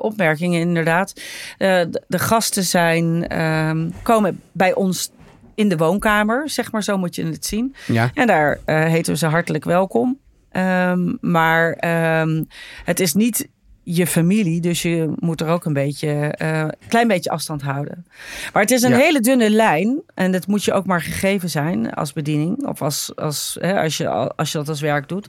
opmerkingen 0.00 0.60
inderdaad. 0.60 1.12
De, 1.58 2.02
de 2.08 2.18
gasten 2.18 2.62
zijn, 2.62 3.28
ehm, 3.28 3.90
komen 4.02 4.40
bij 4.52 4.74
ons 4.74 5.10
in 5.54 5.68
de 5.68 5.76
woonkamer, 5.76 6.50
zeg 6.50 6.72
maar, 6.72 6.82
zo 6.82 6.96
moet 6.96 7.14
je 7.14 7.24
het 7.24 7.46
zien. 7.46 7.74
Ja. 7.86 8.10
En 8.14 8.26
daar 8.26 8.58
heten 8.64 9.12
we 9.12 9.18
ze 9.18 9.26
hartelijk 9.26 9.64
welkom. 9.64 10.18
Ehm, 10.50 11.14
maar 11.20 11.72
ehm, 11.72 12.42
het 12.84 13.00
is 13.00 13.14
niet 13.14 13.48
je 13.88 14.06
familie, 14.06 14.60
dus 14.60 14.82
je 14.82 15.12
moet 15.18 15.40
er 15.40 15.48
ook 15.48 15.64
een 15.64 15.72
beetje, 15.72 16.08
eh, 16.10 16.68
klein 16.88 17.08
beetje 17.08 17.30
afstand 17.30 17.62
houden. 17.62 18.06
Maar 18.52 18.62
het 18.62 18.70
is 18.70 18.82
een 18.82 18.90
Ja. 18.90 18.96
hele 18.96 19.20
dunne 19.20 19.50
lijn 19.50 20.00
en 20.14 20.32
dat 20.32 20.46
moet 20.46 20.64
je 20.64 20.72
ook 20.72 20.86
maar 20.86 21.02
gegeven 21.02 21.50
zijn 21.50 21.90
als 21.94 22.12
bediening 22.12 22.66
of 22.66 22.82
als, 22.82 23.12
als, 23.16 23.56
hè, 23.60 23.80
als, 23.82 23.96
je, 23.96 24.08
als 24.36 24.52
je 24.52 24.58
dat 24.58 24.68
als 24.68 24.80
werk 24.80 25.08
doet. 25.08 25.28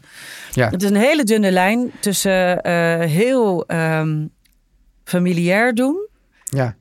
Ja. 0.51 0.69
Het 0.69 0.83
is 0.83 0.89
een 0.89 0.95
hele 0.95 1.23
dunne 1.23 1.51
lijn 1.51 1.91
tussen 1.99 2.61
eh, 2.61 2.99
heel 2.99 3.65
ehm, 3.67 4.25
familiair 5.03 5.73
doen 5.75 6.07
Ja. 6.43 6.75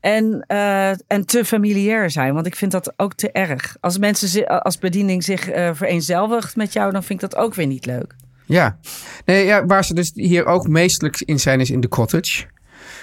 en, 0.00 0.44
eh, 0.46 0.90
en 0.90 1.26
te 1.26 1.44
familiair 1.44 2.10
zijn. 2.10 2.34
Want 2.34 2.46
ik 2.46 2.56
vind 2.56 2.72
dat 2.72 2.92
ook 2.96 3.14
te 3.14 3.30
erg. 3.32 3.76
Als 3.80 3.98
mensen 3.98 4.46
als 4.62 4.78
bediening 4.78 5.24
zich 5.24 5.44
vereenzelvigt 5.72 6.56
met 6.56 6.72
jou, 6.72 6.92
dan 6.92 7.02
vind 7.04 7.22
ik 7.22 7.30
dat 7.30 7.40
ook 7.40 7.54
weer 7.54 7.66
niet 7.66 7.86
leuk. 7.86 8.14
Ja. 8.48 8.78
Nee, 9.24 9.44
ja, 9.44 9.66
waar 9.66 9.84
ze 9.84 9.94
dus 9.94 10.10
hier 10.14 10.46
ook 10.46 10.68
meestelijk 10.68 11.20
in 11.24 11.40
zijn, 11.40 11.60
is 11.60 11.70
in 11.70 11.80
de 11.80 11.88
cottage. 11.88 12.44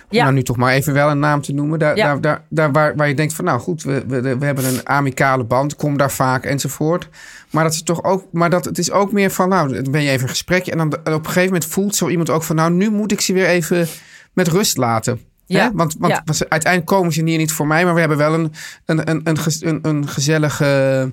om 0.09 0.17
nou 0.17 0.33
nu 0.33 0.43
toch 0.43 0.57
maar 0.57 0.73
even 0.73 0.93
wel 0.93 1.09
een 1.09 1.19
naam 1.19 1.41
te 1.41 1.53
noemen. 1.53 1.79
Daar, 1.79 1.95
Ja. 1.95 2.05
daar, 2.05 2.21
daar, 2.21 2.41
daar 2.49 2.71
waar, 2.71 2.95
waar 2.95 3.07
je 3.07 3.13
denkt 3.15 3.33
van 3.33 3.45
nou 3.45 3.59
goed, 3.59 3.83
we, 3.83 4.03
we, 4.07 4.37
we 4.37 4.45
hebben 4.45 4.65
een 4.65 4.87
amicale 4.89 5.43
band, 5.43 5.75
kom 5.75 5.97
daar 5.97 6.11
vaak 6.11 6.43
enzovoort. 6.45 7.09
Maar 7.51 7.63
dat 7.63 7.73
is 7.73 7.83
toch 7.83 8.03
ook, 8.03 8.25
maar 8.31 8.49
dat 8.49 8.65
het 8.65 8.77
is 8.77 8.91
ook 8.91 9.11
meer 9.11 9.29
van 9.31 9.49
nou, 9.49 9.73
dan 9.81 9.91
ben 9.91 10.01
je 10.03 10.09
even 10.09 10.23
een 10.23 10.29
gesprekje 10.29 10.71
en 10.71 10.77
dan 10.77 10.87
op 10.93 11.05
een 11.05 11.25
gegeven 11.25 11.43
moment 11.43 11.65
voelt 11.65 11.95
zo 11.95 12.09
iemand 12.09 12.29
ook 12.29 12.43
van 12.43 12.55
nou, 12.55 12.71
nu 12.71 12.89
moet 12.89 13.11
ik 13.11 13.21
ze 13.21 13.33
weer 13.33 13.47
even 13.47 13.87
met 14.33 14.47
rust 14.47 14.77
laten. 14.77 15.19
Ja. 15.45 15.63
Hè? 15.63 15.69
Want, 15.73 15.95
want 15.99 16.21
Ja. 16.25 16.33
ze- 16.33 16.49
uiteindelijk 16.49 16.91
komen 16.91 17.13
ze 17.13 17.23
hier 17.23 17.37
niet 17.37 17.51
voor 17.51 17.67
mij, 17.67 17.83
maar 17.85 17.93
we 17.93 17.99
hebben 17.99 18.17
wel 18.17 18.33
een, 18.33 18.51
een, 18.85 19.09
een, 19.09 19.21
een, 19.61 19.79
een 19.81 20.07
gezellige 20.07 21.11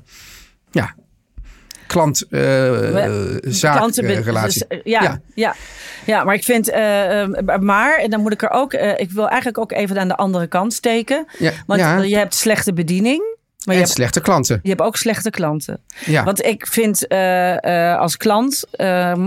ja, 0.71 0.95
klant 1.93 2.27
eh 2.31 2.69
eh, 3.99 4.25
relatie. 4.25 4.65
dus, 4.69 4.79
eh, 4.79 4.85
ja, 4.85 5.03
ja. 5.03 5.21
Ja. 5.35 5.55
ja. 6.05 6.25
maar 6.25 6.35
ik 6.35 6.45
vind, 6.45 6.73
maar, 7.61 7.99
en 7.99 8.11
dan 8.11 8.21
moet 8.21 8.33
ik 8.33 8.43
er 8.43 8.51
ook, 8.51 8.73
ik 8.75 9.11
wil 9.11 9.29
eigenlijk 9.29 9.59
ook 9.59 9.73
even 9.73 9.99
aan 9.99 10.09
de 10.09 10.17
andere 10.17 10.47
kant 10.47 10.73
steken. 10.73 11.27
Ja, 11.39 11.53
Want 11.67 11.81
ja. 11.81 11.99
je 11.99 12.17
hebt 12.17 12.35
slechte 12.35 12.73
bediening, 12.73 13.23
maar 13.65 13.75
je 13.75 13.81
hebt, 13.81 13.93
slechte 13.93 14.21
klanten. 14.21 14.61
je 14.63 14.69
hebt 14.69 14.81
ook 14.81 14.97
slechte 14.97 15.31
klanten. 15.31 15.81
Ja. 16.05 16.25
Want 16.25 16.45
ik 16.45 16.67
vind 16.67 17.09
als 17.99 18.17
klant 18.17 18.65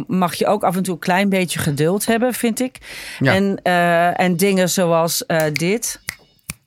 mag 0.08 0.34
je 0.34 0.48
ook 0.48 0.64
af 0.64 0.76
en 0.76 0.84
toe 0.84 0.94
een 0.94 1.00
klein 1.00 1.30
beetje 1.30 1.60
geduld 1.60 2.06
hebben, 2.06 2.34
vind 2.34 2.60
ik. 2.60 2.78
Ja. 3.20 3.34
En, 3.34 3.62
en 4.16 4.38
dingen 4.38 4.70
zoals 4.70 5.24
dit. 5.54 6.00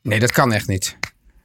Nee, 0.02 0.20
dat 0.20 0.32
kan 0.32 0.52
echt 0.52 0.68
niet. 0.68 0.96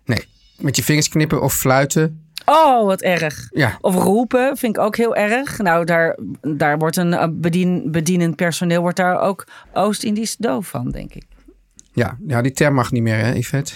Nee. 0.05 0.27
Met 0.57 0.75
je 0.75 0.83
vingers 0.83 1.09
knippen 1.09 1.41
of 1.41 1.53
fluiten. 1.53 2.22
Oh, 2.53 2.85
wat 2.85 3.01
erg. 3.01 3.47
Ja. 3.51 3.77
Of 3.81 3.95
roepen 3.95 4.57
vind 4.57 4.77
ik 4.77 4.83
ook 4.83 4.95
heel 4.95 5.15
erg. 5.15 5.57
Nou, 5.57 5.85
daar, 5.85 6.17
daar 6.41 6.77
wordt 6.77 6.97
een 6.97 7.13
eh, 7.13 7.27
bedien, 7.31 7.91
bedienend 7.91 8.35
personeel 8.35 8.81
wordt 8.81 8.97
daar 8.97 9.19
ook 9.19 9.47
Oost-Indisch 9.73 10.35
doof 10.37 10.67
van, 10.67 10.89
denk 10.91 11.13
ik. 11.13 11.23
Ja, 11.93 12.17
ja, 12.27 12.41
die 12.41 12.51
term 12.51 12.73
mag 12.73 12.91
niet 12.91 13.03
meer, 13.03 13.17
hè, 13.17 13.31
Yvette? 13.33 13.73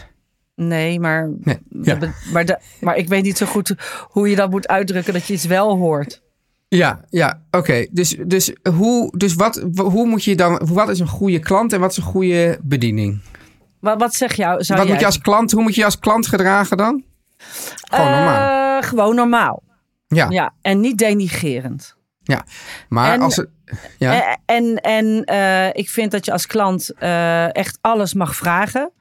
Nee, 0.56 1.00
maar, 1.00 1.30
Nee. 1.44 1.58
Ja. 1.82 1.96
de- 1.96 2.12
maar, 2.34 2.46
de- 2.46 2.60
maar 2.82 2.96
ik 2.98 3.08
weet 3.08 3.24
niet 3.24 3.38
zo 3.38 3.46
goed 3.46 3.76
hoe 4.10 4.30
je 4.30 4.36
dat 4.36 4.50
moet 4.50 4.68
uitdrukken 4.68 5.13
dat 5.13 5.26
je 5.28 5.34
iets 5.34 5.46
wel 5.46 5.78
hoort. 5.78 6.22
Ja, 6.68 7.02
ja, 7.10 7.42
oké. 7.52 7.86
Dus, 7.92 8.18
dus, 8.26 8.54
hoe, 8.74 9.18
dus 9.18 9.34
wat, 9.34 9.66
hoe 9.76 10.06
moet 10.08 10.24
je 10.24 10.36
dan, 10.36 10.62
wat 10.74 10.90
is 10.90 11.00
een 11.00 11.08
goede 11.08 11.40
klant 11.40 11.74
en 11.74 11.80
wat 11.80 11.92
is 11.92 11.98
een 11.98 12.04
goede 12.04 12.60
bediening? 12.63 13.22
Wat, 13.80 14.00
wat 14.00 14.16
zeg 14.16 14.34
jou? 14.34 14.63
Zou 14.63 14.78
wat 14.80 14.88
jij 14.88 14.96
moet 14.96 15.00
je 15.00 15.06
als 15.06 15.22
klant, 15.22 15.52
hoe 15.52 15.62
moet 15.63 15.74
je 15.74 15.80
je 15.80 15.86
als 15.86 16.00
klant 16.00 16.28
gedragen 16.28 16.78
dan? 16.78 17.04
Gewoon 17.38 18.12
normaal. 18.12 18.67
Eh, 18.78 18.90
gewoon 18.90 19.16
normaal. 19.16 19.63
Ja, 20.08 20.26
ja. 20.26 20.30
Ja, 20.30 20.54
en 20.62 20.80
niet 20.80 20.98
denigerend. 20.98 21.96
Maar 22.90 23.13
En- 23.13 23.22
als 23.22 23.46
ja, 23.98 24.13
Eh, 24.13 24.36
En, 24.56 24.76
en 24.82 25.24
eh, 25.24 25.68
ik 25.74 25.90
vind 25.90 26.12
dat 26.12 26.26
je 26.26 26.32
als 26.32 26.46
klant 26.46 26.92
echt 27.52 27.78
alles 27.82 28.13
mag 28.13 28.36
vragen. 28.36 28.92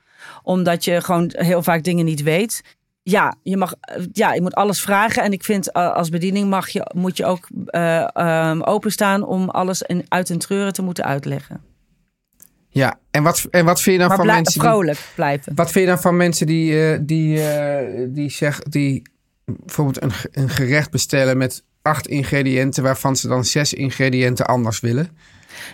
Omdat 0.42 0.84
je 0.84 1.00
gewoon 1.00 1.30
heel 1.36 1.62
vaak 1.62 1.82
dingen 1.84 2.04
niet 2.04 2.22
weet. 2.22 2.62
Ja, 3.02 3.34
je, 3.42 3.56
mag, 3.56 3.74
ja, 4.12 4.32
je 4.32 4.42
moet 4.42 4.54
alles 4.54 4.80
vragen. 4.80 5.22
En 5.22 5.32
ik 5.32 5.44
vind 5.44 5.72
als 5.72 6.08
bediening 6.08 6.48
mag 6.50 6.68
je, 6.68 6.90
moet 6.94 7.16
je 7.16 7.24
ook 7.24 7.48
ehm, 7.66 8.60
openstaan 8.62 9.24
om 9.24 9.50
alles 9.50 9.82
in, 9.82 10.04
uit 10.08 10.30
en 10.30 10.38
treuren 10.38 10.72
te 10.72 10.82
moeten 10.82 11.04
uitleggen. 11.04 11.60
ja. 12.68 12.98
En 13.10 13.22
wat, 13.22 13.46
en 13.50 13.64
wat 13.64 13.80
vind 13.80 13.94
je 13.94 14.00
dan 14.00 14.08
maar 14.08 14.16
van 14.16 14.26
mensen 14.26 14.60
die, 14.60 14.68
vrolijk 14.70 14.98
blijven. 15.14 15.54
Wat 15.54 15.70
vind 15.70 15.84
je 15.84 15.90
dan 15.90 16.00
van 16.00 16.16
mensen 16.16 16.46
die, 16.46 17.04
die, 17.04 17.48
eh, 17.48 18.06
die, 18.08 18.30
zeg, 18.30 18.58
die 18.62 19.02
bijvoorbeeld 19.46 20.02
een, 20.02 20.12
een 20.42 20.48
gerecht 20.48 20.90
bestellen 20.90 21.36
met 21.38 21.62
acht 21.82 22.06
ingrediënten, 22.06 22.82
waarvan 22.82 23.16
ze 23.16 23.28
dan 23.28 23.44
zes 23.44 23.72
ingrediënten 23.74 24.46
anders 24.46 24.80
willen? 24.80 25.08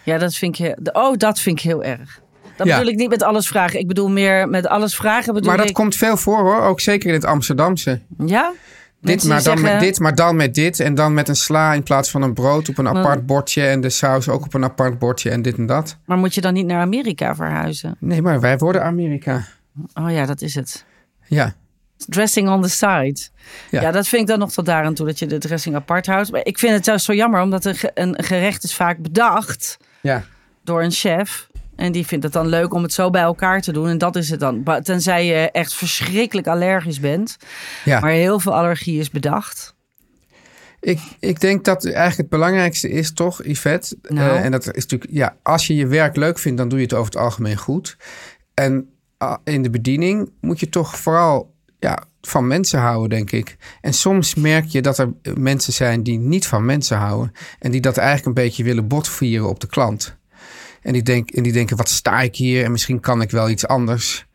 Ja, 0.04 0.18
dat 0.18 0.34
vind 0.34 0.58
ik, 0.58 0.64
he- 0.66 0.90
oh, 1.00 1.16
dat 1.16 1.38
vind 1.40 1.58
ik 1.58 1.64
heel 1.64 1.84
erg. 1.84 2.20
Dat 2.56 2.66
Ja. 2.66 2.78
bedoel 2.78 2.92
ik 2.92 2.98
niet 2.98 3.08
met 3.08 3.22
alles 3.22 3.48
vragen. 3.48 3.78
Ik 3.78 3.86
bedoel 3.88 4.10
meer 4.10 4.48
met 4.48 4.66
alles 4.66 4.96
vragen. 4.96 5.34
Bedoel 5.34 5.48
Maar 5.48 5.58
dat 5.58 5.68
ik, 5.68 5.74
komt 5.74 5.96
veel 5.96 6.16
voor 6.16 6.38
hoor, 6.40 6.60
ook 6.62 6.80
zeker 6.80 7.08
in 7.08 7.14
het 7.14 7.24
Amsterdamse. 7.24 8.00
Ja? 8.26 8.52
Dit, 9.00 9.24
maar 9.24 9.32
dan 9.32 9.42
zeggen- 9.42 9.62
met 9.62 9.80
dit, 9.80 9.98
maar 9.98 10.14
dan 10.14 10.36
met 10.36 10.54
dit. 10.54 10.80
En 10.80 10.94
dan 10.94 11.14
met 11.14 11.28
een 11.28 11.36
sla 11.36 11.72
in 11.74 11.82
plaats 11.82 12.10
van 12.10 12.22
een 12.22 12.32
brood 12.34 12.68
op 12.68 12.78
een 12.78 12.88
apart 12.88 13.26
bordje. 13.26 13.66
En 13.66 13.80
de 13.80 13.90
saus 13.90 14.28
ook 14.28 14.44
op 14.44 14.54
een 14.54 14.64
apart 14.64 14.98
bordje 14.98 15.30
en 15.30 15.42
dit 15.42 15.56
en 15.56 15.66
dat. 15.66 15.96
Maar 16.04 16.18
moet 16.18 16.34
je 16.34 16.40
dan 16.40 16.52
niet 16.54 16.66
naar 16.66 16.80
Amerika 16.80 17.34
verhuizen? 17.34 17.96
Nee, 17.98 18.22
maar 18.22 18.40
wij 18.40 18.58
worden 18.58 18.84
Amerika. 18.84 19.44
Oh 19.94 20.10
ja, 20.10 20.26
dat 20.26 20.40
is 20.42 20.54
het. 20.54 20.84
Ja, 21.26 21.54
Dressing 22.08 22.48
on 22.48 22.62
the 22.62 22.68
side. 22.68 23.16
Ja. 23.70 23.80
Ja. 23.80 23.90
dat 23.90 24.08
vind 24.08 24.22
ik 24.22 24.28
dan 24.28 24.38
nog 24.38 24.52
tot 24.52 24.66
daar 24.66 24.84
aan 24.84 24.94
toe 24.94 25.06
dat 25.06 25.18
je 25.18 25.26
de 25.26 25.38
dressing 25.38 25.74
apart 25.74 26.06
houdt. 26.06 26.30
Maar 26.30 26.40
ik 26.44 26.58
vind 26.58 26.72
het 26.74 26.84
juist 26.86 27.04
zo 27.04 27.12
jammer, 27.12 27.40
omdat 27.40 27.64
een, 27.64 27.74
ge- 27.74 27.90
een 27.94 28.22
gerecht 28.24 28.64
is 28.64 28.74
vaak 28.74 28.98
bedacht 28.98 29.76
ja. 30.00 30.24
door 30.64 30.82
een 30.82 30.90
chef. 30.90 31.50
En 31.76 31.92
die 31.92 32.06
vindt 32.06 32.24
het 32.24 32.32
dan 32.32 32.46
leuk 32.46 32.74
om 32.74 32.82
het 32.82 32.92
zo 32.92 33.10
bij 33.10 33.22
elkaar 33.22 33.60
te 33.60 33.72
doen. 33.72 33.88
En 33.88 33.98
dat 33.98 34.16
is 34.16 34.30
het 34.30 34.40
dan. 34.40 34.64
Tenzij 34.82 35.26
je 35.26 35.50
echt 35.50 35.74
verschrikkelijk 35.74 36.46
allergisch 36.46 37.00
bent. 37.00 37.36
ja. 37.84 38.00
Maar 38.00 38.10
heel 38.10 38.40
veel 38.40 38.54
allergie 38.54 38.98
is 39.00 39.10
bedacht. 39.10 39.74
Ik, 40.80 41.00
ik 41.20 41.40
denk 41.40 41.64
dat 41.64 41.84
eigenlijk 41.84 42.16
het 42.16 42.28
belangrijkste 42.28 42.90
is 42.90 43.12
toch, 43.12 43.44
Yvette. 43.44 43.96
Nou. 44.02 44.30
eh, 44.36 44.44
en 44.44 44.50
dat 44.50 44.60
is 44.66 44.82
natuurlijk, 44.82 45.10
ja, 45.12 45.36
als 45.42 45.66
je 45.66 45.74
je 45.74 45.86
werk 45.86 46.16
leuk 46.16 46.38
vindt, 46.38 46.58
dan 46.58 46.68
doe 46.68 46.78
je 46.78 46.84
het 46.84 46.94
over 46.94 47.12
het 47.12 47.20
algemeen 47.22 47.56
goed. 47.56 47.96
En 48.54 48.88
ah, 49.18 49.36
in 49.44 49.62
de 49.62 49.70
bediening 49.70 50.30
moet 50.40 50.60
je 50.60 50.68
toch 50.68 50.96
vooral 50.96 51.51
ja, 51.82 52.04
van 52.20 52.46
mensen 52.46 52.80
houden, 52.80 53.08
denk 53.08 53.30
ik. 53.30 53.56
En 53.80 53.94
soms 53.94 54.34
merk 54.34 54.64
je 54.64 54.82
dat 54.82 54.98
er 54.98 55.12
eh, 55.22 55.34
mensen 55.34 55.72
zijn 55.72 56.02
die 56.02 56.18
niet 56.18 56.46
van 56.46 56.64
mensen 56.64 56.96
houden. 56.96 57.32
En 57.58 57.70
die 57.70 57.80
dat 57.80 57.96
eigenlijk 57.96 58.26
een 58.26 58.44
beetje 58.44 58.64
willen 58.64 58.88
botvieren 58.88 59.48
op 59.48 59.60
de 59.60 59.66
klant. 59.66 60.16
En 60.82 60.92
die, 60.92 61.02
denk, 61.02 61.30
en 61.30 61.42
die 61.42 61.52
denken, 61.52 61.76
wat 61.76 61.88
sta 61.88 62.20
ik 62.20 62.36
hier? 62.36 62.64
En 62.64 62.70
misschien 62.70 63.00
kan 63.00 63.20
ik 63.20 63.30
wel 63.30 63.50
iets 63.50 63.66
anders. 63.66 64.26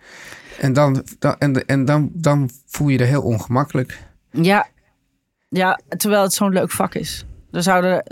En 0.60 0.74
dan, 0.74 1.04
dan, 1.20 1.36
en, 1.38 1.66
en 1.66 1.86
dan, 1.86 2.10
dan 2.14 2.50
voel 2.66 2.88
je 2.88 2.98
je 2.98 3.04
er 3.04 3.10
heel 3.10 3.22
ongemakkelijk. 3.22 4.04
Ja, 4.32 4.68
ja 5.50 5.80
terwijl 5.88 6.24
het 6.24 6.34
zo'n 6.34 6.54
leuk 6.54 6.72
vak 6.72 6.96
is. 6.96 7.26
We 7.58 7.64
zouden, 7.64 8.04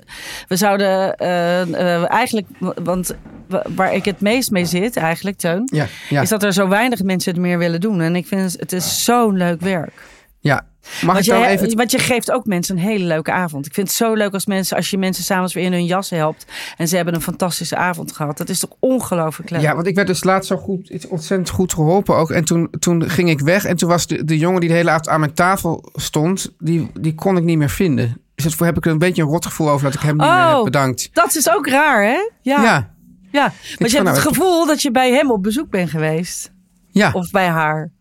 we 0.47 0.55
zouden 0.55 1.15
eh, 1.15 1.61
eh, 1.61 2.11
eigenlijk, 2.11 2.47
want 2.83 3.15
wa- 3.47 3.65
waar 3.75 3.93
ik 3.93 4.05
het 4.05 4.21
meest 4.21 4.51
mee 4.51 4.65
zit, 4.65 4.95
eigenlijk, 4.97 5.37
Teun, 5.37 5.69
Ja, 5.73 5.87
ja, 6.09 6.21
is 6.21 6.29
dat 6.29 6.43
er 6.43 6.53
zo 6.53 6.67
weinig 6.67 7.03
mensen 7.03 7.31
het 7.31 7.41
meer 7.41 7.57
willen 7.57 7.81
doen. 7.81 8.01
En 8.01 8.15
ik 8.15 8.27
vind 8.27 8.55
het, 8.59 8.71
is 8.71 9.03
zo'n 9.03 9.37
leuk 9.37 9.61
werk. 9.61 9.91
ja. 10.39 10.65
Mag 11.01 11.05
Want 11.05 11.17
ik 11.17 11.23
je, 11.25 11.31
dan 11.31 11.43
even... 11.43 11.77
want 11.77 11.91
je 11.91 11.99
geeft 11.99 12.31
ook 12.31 12.45
mensen 12.45 12.75
een 12.77 12.81
hele 12.83 13.05
leuke 13.05 13.31
avond. 13.31 13.65
Ik 13.65 13.73
vind 13.73 13.87
het 13.87 13.95
zo 13.95 14.13
leuk 14.13 14.33
als 14.33 14.45
mensen, 14.45 14.77
als 14.77 14.89
je 14.89 14.97
mensen 14.97 15.23
s'avonds 15.23 15.53
weer 15.53 15.63
in 15.63 15.71
hun 15.71 15.85
jas 15.85 16.09
helpt 16.09 16.45
en 16.77 16.87
ze 16.87 16.95
hebben 16.95 17.13
een 17.13 17.21
fantastische 17.21 17.75
avond 17.75 18.11
gehad. 18.11 18.37
Dat 18.37 18.49
is 18.49 18.59
toch 18.59 18.69
ongelooflijk 18.79 19.49
leuk. 19.49 19.61
Ja, 19.61 19.75
want 19.75 19.87
ik 19.87 19.95
werd 19.95 20.07
dus 20.07 20.23
laatst 20.23 20.47
zo 20.49 20.57
goed, 20.57 20.89
iets 20.89 21.07
ontzettend 21.07 21.49
goed 21.49 21.73
geholpen 21.73 22.15
ook. 22.15 22.31
En 22.31 22.45
toen, 22.45 22.69
toen 22.79 23.09
ging 23.09 23.29
ik 23.29 23.39
weg 23.39 23.65
en 23.65 23.75
toen 23.77 23.89
was 23.89 24.07
de, 24.07 24.23
de 24.25 24.37
jongen 24.37 24.59
die 24.59 24.69
de 24.69 24.75
hele 24.75 24.89
avond 24.89 25.09
aan 25.09 25.19
mijn 25.19 25.33
tafel 25.33 25.89
stond, 25.95 26.51
die, 26.59 26.91
die 26.99 27.15
kon 27.15 27.37
ik 27.37 27.43
niet 27.43 27.57
meer 27.57 27.69
vinden. 27.69 28.21
Dus 28.35 28.43
daarvoor 28.43 28.65
heb 28.65 28.77
ik 28.77 28.85
er 28.85 28.91
een 28.91 28.97
beetje 28.97 29.21
een 29.21 29.27
rotgevoel 29.27 29.69
over 29.69 29.85
dat 29.85 29.93
ik 29.93 29.99
hem 29.99 30.17
niet 30.17 30.25
meer 30.27 30.45
heb 30.47 30.55
Oh. 30.57 30.63
bedankt. 30.63 31.09
Dat 31.13 31.35
is 31.35 31.49
ook 31.49 31.67
raar, 31.67 32.03
hè? 32.03 32.29
Ja. 32.41 32.61
Ja, 32.63 32.93
ja. 33.31 33.41
Want 33.77 33.91
je 33.91 33.97
hebt 33.97 34.03
nou, 34.03 34.07
het 34.07 34.17
ik- 34.17 34.23
gevoel 34.33 34.65
dat 34.65 34.81
je 34.81 34.91
bij 34.91 35.11
hem 35.11 35.31
op 35.31 35.43
bezoek 35.43 35.69
bent 35.69 35.89
geweest. 35.89 36.51
ja, 36.91 37.11
Of 37.13 37.31
bij 37.31 37.47
haar. 37.47 37.91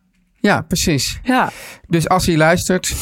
ja, 0.41 0.61
precies. 0.63 1.19
Ja. 1.23 1.51
Dus 1.89 2.09
als 2.09 2.27
hij 2.27 2.37
luistert, 2.37 2.95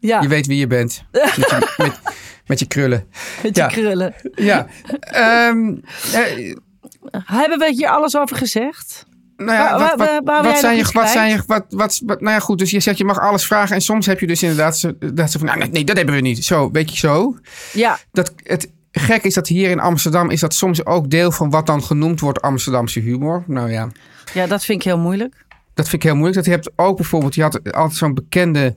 Ja. 0.00 0.20
je 0.20 0.28
weet 0.28 0.46
wie 0.46 0.58
je 0.58 0.66
bent. 0.66 1.04
Met 1.12 1.34
je, 1.34 1.72
met, 1.76 2.00
met 2.46 2.58
je 2.58 2.66
krullen. 2.66 3.06
Met 3.42 3.56
je 3.56 3.62
Ja. 3.62 3.68
krullen. 3.68 4.14
Ja. 4.34 4.66
Ehm, 5.00 5.74
eh, 6.12 6.54
Hebben 7.24 7.58
we 7.58 7.72
hier 7.74 7.88
alles 7.88 8.16
over 8.16 8.36
gezegd? 8.36 9.06
Nou 9.36 9.52
ja, 9.52 9.78
wat, 10.42 10.58
zijn 10.58 10.76
je, 10.76 10.84
wat 10.92 11.08
zijn 11.08 11.30
je, 11.30 11.42
wat, 11.46 11.64
wat, 11.68 12.00
nou 12.06 12.30
ja, 12.30 12.38
goed, 12.38 12.58
dus 12.58 12.70
je 12.70 12.80
zegt 12.80 12.98
je 12.98 13.04
mag 13.04 13.20
alles 13.20 13.46
vragen 13.46 13.74
en 13.74 13.80
soms 13.82 14.06
heb 14.06 14.20
je 14.20 14.26
dus 14.26 14.42
inderdaad 14.42 14.78
zo- 14.78 14.92
dat 15.14 15.30
ze 15.30 15.38
van, 15.38 15.46
nou, 15.46 15.68
nee, 15.70 15.84
dat 15.84 15.96
hebben 15.96 16.14
we 16.14 16.20
niet. 16.20 16.44
Zo, 16.44 16.70
weet 16.70 16.90
je 16.90 16.96
zo. 16.96 17.36
Ja. 17.72 17.98
Dat, 18.12 18.32
het 18.42 18.70
gek 18.92 19.22
is 19.24 19.34
dat 19.34 19.48
hier 19.48 19.70
in 19.70 19.80
Amsterdam 19.80 20.30
is 20.30 20.40
dat 20.40 20.54
soms 20.54 20.86
ook 20.86 21.10
deel 21.10 21.32
van 21.32 21.50
wat 21.50 21.66
dan 21.66 21.82
genoemd 21.82 22.20
wordt 22.20 22.42
Amsterdamse 22.42 23.00
humor. 23.00 23.44
Nou 23.46 23.70
ja, 23.70 23.88
Ja, 24.34 24.46
dat 24.46 24.64
vind 24.64 24.78
ik 24.78 24.84
heel 24.84 24.98
moeilijk. 24.98 25.44
dat 25.74 25.88
vind 25.88 26.02
ik 26.02 26.08
heel 26.08 26.14
moeilijk. 26.18 26.36
Dat 26.36 26.44
je 26.44 26.50
hebt 26.50 26.70
ook 26.76 26.96
bijvoorbeeld, 26.96 27.34
je 27.34 27.42
had 27.42 27.72
altijd 27.72 27.98
zo'n 27.98 28.14
bekende 28.14 28.76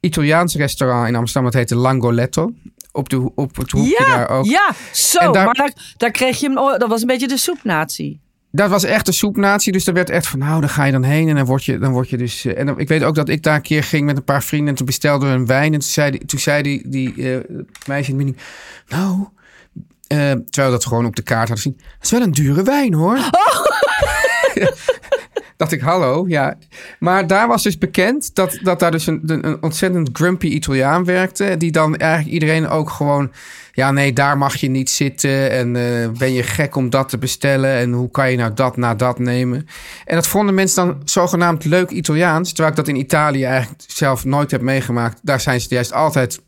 Italiaans 0.00 0.54
restaurant 0.54 1.08
in 1.08 1.14
Amsterdam, 1.16 1.50
dat 1.50 1.60
heette 1.60 1.76
Langoletto. 1.76 2.52
Op, 2.92 3.08
de, 3.08 3.30
op 3.34 3.56
het 3.56 3.70
hoekje 3.70 3.96
Ja, 3.98 4.16
daar 4.16 4.28
ook. 4.30 4.44
ja, 4.44 4.70
zo. 4.92 5.32
Daar- 5.32 5.44
Maar 5.44 5.54
daar, 5.54 5.72
daar 5.96 6.10
kreeg 6.10 6.40
je 6.40 6.46
hem, 6.46 6.58
o- 6.58 6.76
dat 6.78 6.88
was 6.88 7.00
een 7.00 7.06
beetje 7.06 7.28
de 7.28 7.36
soepnatie. 7.36 8.20
Dat 8.50 8.70
was 8.70 8.84
echt 8.84 9.06
een 9.06 9.12
soepnatie. 9.12 9.72
Dus 9.72 9.84
daar 9.84 9.94
werd 9.94 10.10
echt 10.10 10.26
van, 10.26 10.38
nou, 10.38 10.60
daar 10.60 10.70
ga 10.70 10.84
je 10.84 10.92
dan 10.92 11.02
heen. 11.02 11.28
En 11.28 11.34
dan 11.34 11.44
word 11.44 11.64
je, 11.64 11.78
dan 11.78 11.92
word 11.92 12.08
je 12.10 12.16
dus... 12.16 12.44
eh, 12.44 12.58
En 12.58 12.66
dan, 12.66 12.78
ik 12.78 12.88
weet 12.88 13.02
ook 13.04 13.14
dat 13.14 13.28
ik 13.28 13.42
daar 13.42 13.54
een 13.54 13.62
keer 13.62 13.84
ging 13.84 14.04
met 14.06 14.16
een 14.16 14.24
paar 14.24 14.42
vrienden. 14.42 14.68
En 14.68 14.74
toen 14.74 14.86
bestelden 14.86 15.28
we 15.28 15.34
een 15.34 15.46
wijn. 15.46 15.72
En 15.72 15.78
toen 15.80 15.88
zei 15.88 16.10
die, 16.10 16.24
toen 16.26 16.38
zei 16.40 16.62
die, 16.62 16.88
die 16.88 17.32
eh, 17.32 17.38
meisje 17.86 18.10
in 18.10 18.18
de 18.18 18.24
bediening... 18.24 18.36
Nou, 18.88 19.26
eh, 20.06 20.18
terwijl 20.18 20.72
we 20.72 20.78
dat 20.78 20.86
gewoon 20.86 21.06
op 21.06 21.16
de 21.16 21.22
kaart 21.22 21.48
hadden 21.48 21.58
zien. 21.58 21.76
Dat 21.76 22.04
is 22.04 22.10
wel 22.10 22.20
een 22.22 22.32
dure 22.32 22.62
wijn, 22.62 22.94
hoor. 22.94 23.18
dacht 25.58 25.72
ik, 25.72 25.80
hallo, 25.80 26.24
ja. 26.28 26.58
Maar 26.98 27.26
daar 27.26 27.48
was 27.48 27.62
dus 27.62 27.78
bekend 27.78 28.34
dat, 28.34 28.58
dat 28.62 28.80
daar 28.80 28.90
dus 28.90 29.06
een, 29.06 29.20
een 29.26 29.62
ontzettend 29.62 30.08
grumpy 30.12 30.46
Italiaan 30.46 31.04
werkte. 31.04 31.56
Die 31.56 31.72
dan 31.72 31.96
eigenlijk 31.96 32.32
iedereen 32.32 32.68
ook 32.68 32.90
gewoon... 32.90 33.32
Ja, 33.72 33.90
nee, 33.90 34.12
daar 34.12 34.38
mag 34.38 34.56
je 34.56 34.68
niet 34.68 34.90
zitten. 34.90 35.50
En 35.50 35.76
eh, 35.76 36.08
ben 36.18 36.32
je 36.32 36.42
gek 36.42 36.76
om 36.76 36.90
dat 36.90 37.08
te 37.08 37.18
bestellen? 37.18 37.70
En 37.70 37.92
hoe 37.92 38.10
kan 38.10 38.30
je 38.30 38.36
nou 38.36 38.54
dat 38.54 38.76
na 38.76 38.94
dat 38.94 39.18
nemen? 39.18 39.66
En 40.04 40.14
dat 40.14 40.26
vonden 40.26 40.54
mensen 40.54 40.86
dan 40.86 41.00
zogenaamd 41.04 41.64
leuk 41.64 41.90
Italiaans. 41.90 42.48
Terwijl 42.48 42.70
ik 42.70 42.76
dat 42.76 42.88
in 42.88 42.96
Italië 42.96 43.44
eigenlijk 43.44 43.82
zelf 43.86 44.24
nooit 44.24 44.50
heb 44.50 44.60
meegemaakt. 44.60 45.20
Daar 45.22 45.40
zijn 45.40 45.60
ze 45.60 45.66
juist 45.68 45.92
altijd 45.92 46.40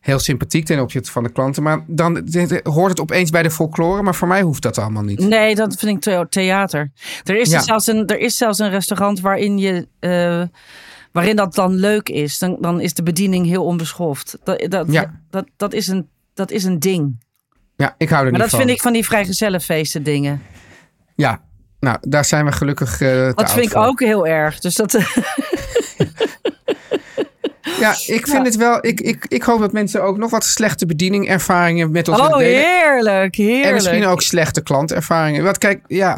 heel 0.00 0.18
sympathiek 0.18 0.64
ten 0.64 0.80
opzichte 0.80 1.10
van 1.10 1.22
de 1.22 1.32
klanten. 1.32 1.62
Maar 1.62 1.84
dan 1.86 2.28
hoort 2.62 2.90
het 2.90 3.00
opeens 3.00 3.30
bij 3.30 3.42
de 3.42 3.50
folklore. 3.50 4.02
Maar 4.02 4.14
voor 4.14 4.28
mij 4.28 4.42
hoeft 4.42 4.62
dat 4.62 4.78
allemaal 4.78 5.02
niet. 5.02 5.18
Nee, 5.18 5.54
dat 5.54 5.74
vind 5.78 5.96
ik 5.96 6.00
the- 6.00 6.26
theater. 6.28 6.90
Er 7.24 7.40
is, 7.40 7.50
Ja. 7.50 7.56
dus 7.56 7.66
zelfs 7.66 7.86
een, 7.86 8.06
er 8.06 8.18
is 8.18 8.36
zelfs 8.36 8.58
een 8.58 8.70
restaurant 8.70 9.20
waarin 9.20 9.58
je. 9.58 9.88
eh, 9.98 10.42
waarin 11.12 11.36
dat 11.36 11.54
dan 11.54 11.74
leuk 11.74 12.08
is. 12.08 12.38
Dan, 12.38 12.56
dan 12.60 12.80
is 12.80 12.94
de 12.94 13.02
bediening 13.02 13.46
heel 13.46 13.64
onbeschoft. 13.64 14.38
Dat, 14.44 14.66
dat, 14.68 14.86
Ja. 14.92 15.20
dat, 15.30 15.46
dat, 15.56 15.72
is, 15.72 15.86
een, 15.88 16.08
dat 16.34 16.50
is 16.50 16.64
een 16.64 16.78
ding. 16.78 17.24
Ja, 17.76 17.94
ik 17.98 18.08
hou 18.08 18.24
er 18.24 18.30
Maar 18.30 18.40
niet 18.40 18.40
dat 18.40 18.50
van. 18.50 18.58
vind 18.58 18.70
ik 18.70 18.82
van 18.82 18.92
die 18.92 19.04
vrijgezellenfeesten 19.04 20.02
dingen. 20.02 20.42
Ja, 21.14 21.42
nou, 21.80 21.96
daar 22.00 22.24
zijn 22.24 22.44
we 22.44 22.52
gelukkig 22.52 22.96
te 22.96 23.32
Dat 23.34 23.52
vind 23.52 23.64
ik 23.66 23.72
voor. 23.72 23.84
ook 23.84 24.00
heel 24.00 24.26
erg. 24.26 24.60
Dus 24.60 24.74
dat. 24.74 24.92
Ja, 27.80 28.14
ik 28.14 28.26
vind 28.28 28.46
het 28.46 28.56
wel. 28.56 28.78
Ik, 28.86 29.00
ik, 29.00 29.24
ik 29.28 29.42
hoop 29.42 29.60
dat 29.60 29.72
mensen 29.72 30.02
ook 30.02 30.16
nog 30.16 30.30
wat 30.30 30.44
slechte 30.44 30.86
bedieningervaringen 30.86 31.90
met 31.90 32.08
ons 32.08 32.18
Oh, 32.18 32.24
willen 32.26 32.38
delen. 32.38 32.60
heerlijk, 32.60 33.34
heerlijk. 33.34 33.64
En 33.66 33.74
misschien 33.74 34.06
ook 34.06 34.22
slechte 34.22 34.62
klantervaringen. 34.62 35.44
Want 35.44 35.58
kijk, 35.58 35.80
ja. 35.86 35.98
Ja, 35.98 36.14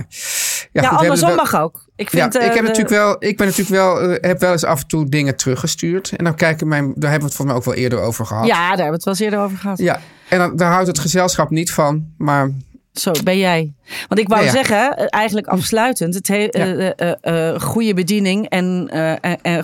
Ja, 0.82 0.88
goed, 0.88 0.90
hebben 0.90 0.98
andersom 0.98 1.28
wel- 1.28 1.36
mag 1.36 1.56
ook. 1.56 1.84
Ik 1.96 2.10
vind, 2.10 2.32
ja, 2.32 2.40
eh, 2.40 2.46
ik, 2.46 2.52
heb 2.52 2.62
de- 2.62 2.68
natuurlijk 2.68 2.94
wel, 2.94 3.16
ik 3.18 3.36
ben 3.36 3.46
natuurlijk 3.46 3.76
wel, 3.76 4.00
eh, 4.00 4.28
heb 4.28 4.40
wel 4.40 4.52
eens 4.52 4.64
af 4.64 4.80
en 4.80 4.86
toe 4.86 5.08
dingen 5.08 5.36
teruggestuurd. 5.36 6.12
En 6.16 6.24
dan 6.24 6.34
kijken 6.34 6.68
mijn, 6.68 6.84
daar 6.84 7.10
hebben 7.10 7.18
we 7.20 7.24
het 7.24 7.34
volgens 7.34 7.46
mij 7.46 7.54
ook 7.56 7.64
wel 7.64 7.74
eerder 7.74 8.00
over 8.00 8.26
gehad. 8.26 8.46
Ja, 8.46 8.58
daar 8.58 8.68
hebben 8.68 8.86
we 8.86 8.92
het 8.94 9.04
wel 9.04 9.14
eens 9.14 9.22
eerder 9.22 9.40
over 9.40 9.58
gehad. 9.58 9.78
Ja, 9.78 10.00
en 10.28 10.38
dan, 10.38 10.56
daar 10.56 10.72
houdt 10.72 10.86
het 10.86 10.98
gezelschap 10.98 11.50
niet 11.50 11.72
van. 11.72 12.04
Maar 12.18 12.50
Zo 12.92 13.12
ben 13.24 13.38
jij. 13.38 13.74
Want 14.08 14.20
ik 14.20 14.28
wou 14.28 14.40
Ja, 14.40 14.46
ja. 14.46 14.52
zeggen, 14.52 14.96
eh, 14.96 15.06
eigenlijk 15.10 15.46
afsluitend, 15.46 16.14
het 16.14 16.28
he- 16.28 16.46
eh, 16.46 16.88
eh, 16.98 17.52
eh, 17.54 17.60
goede 17.60 17.94
bediening 17.94 18.48
en, 18.48 18.90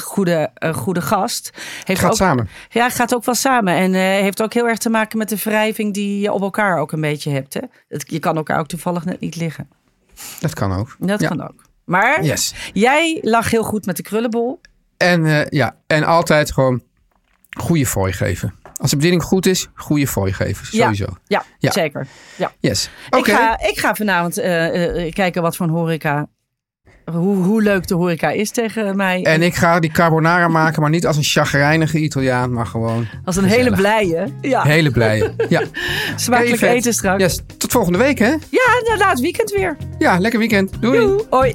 goede, 0.00 0.50
goede 0.74 1.00
gast. 1.00 1.50
Heeft 1.84 2.00
gaat 2.00 2.10
ook, 2.10 2.16
samen. 2.16 2.48
Ja, 2.68 2.90
gaat 2.90 3.14
ook 3.14 3.24
wel 3.24 3.34
samen. 3.34 3.74
En 3.74 3.92
heeft 3.94 4.42
ook 4.42 4.52
heel 4.54 4.68
erg 4.68 4.78
te 4.78 4.90
maken 4.90 5.18
met 5.18 5.28
de 5.28 5.36
wrijving 5.36 5.94
die 5.94 6.20
je 6.20 6.32
op 6.32 6.40
elkaar 6.42 6.78
ook 6.78 6.92
een 6.92 7.00
beetje 7.00 7.30
hebt. 7.30 7.54
Hè? 7.54 7.60
Je 7.88 8.18
kan 8.18 8.36
elkaar 8.36 8.58
ook 8.58 8.68
toevallig 8.68 9.04
net 9.04 9.20
niet 9.20 9.36
liggen. 9.36 9.68
Dat 10.40 10.54
kan 10.54 10.72
ook. 10.72 10.96
Dat 10.98 11.20
Ja. 11.20 11.28
kan 11.28 11.42
ook. 11.42 11.62
Maar 11.84 12.24
Yes. 12.24 12.54
jij 12.72 13.18
lag 13.22 13.50
heel 13.50 13.62
goed 13.64 13.86
met 13.86 13.96
de 13.96 14.02
krullenbol. 14.02 14.60
En, 14.96 15.46
ja, 15.50 15.76
en 15.86 16.04
altijd 16.04 16.52
gewoon 16.52 16.82
goede 17.60 17.86
fooi 17.86 18.12
geven. 18.12 18.54
Als 18.78 18.90
de 18.90 18.96
bediening 18.96 19.22
goed 19.22 19.46
is, 19.46 19.68
goede 19.74 20.06
fooi 20.06 20.32
geven. 20.32 20.66
Sowieso. 20.66 21.04
Ja, 21.04 21.16
ja, 21.26 21.44
Ja. 21.58 21.70
zeker. 21.72 22.06
Ja. 22.36 22.52
Yes. 22.60 22.90
Ik, 23.16 23.26
ga, 23.26 23.60
ik 23.60 23.78
ga 23.78 23.94
vanavond 23.94 24.38
eh, 24.38 25.12
kijken 25.12 25.42
wat 25.42 25.56
voor 25.56 25.68
horeca... 25.68 26.28
Hoe, 27.12 27.36
hoe 27.44 27.62
leuk 27.62 27.86
de 27.86 27.94
horeca 27.94 28.30
is 28.30 28.50
tegen 28.50 28.96
mij. 28.96 29.22
En 29.22 29.42
ik 29.42 29.54
ga 29.54 29.80
die 29.80 29.90
carbonara 29.90 30.48
maken, 30.48 30.80
maar 30.80 30.90
niet 30.90 31.06
als 31.06 31.16
een 31.16 31.22
chagrijnige 31.22 31.98
Italiaan, 31.98 32.52
maar 32.52 32.66
gewoon 32.66 33.06
Als 33.24 33.36
een 33.36 33.44
hele 33.44 33.70
blije. 33.72 34.28
Ja. 34.40 34.62
hele 34.62 34.90
blij. 34.90 35.34
Ja. 35.48 35.62
Smakelijk 36.16 36.62
eten 36.62 36.92
straks. 36.92 37.22
Yes. 37.22 37.40
Tot 37.58 37.72
volgende 37.72 37.98
week, 37.98 38.18
hè? 38.18 38.28
Ja, 38.30 38.80
nou, 38.84 38.98
na 38.98 39.08
het 39.10 39.20
weekend 39.20 39.50
weer. 39.50 39.76
Ja, 39.98 40.18
lekker 40.18 40.38
weekend. 40.38 40.82
Doei. 40.82 40.98
Doei. 40.98 41.22
Hoi. 41.30 41.54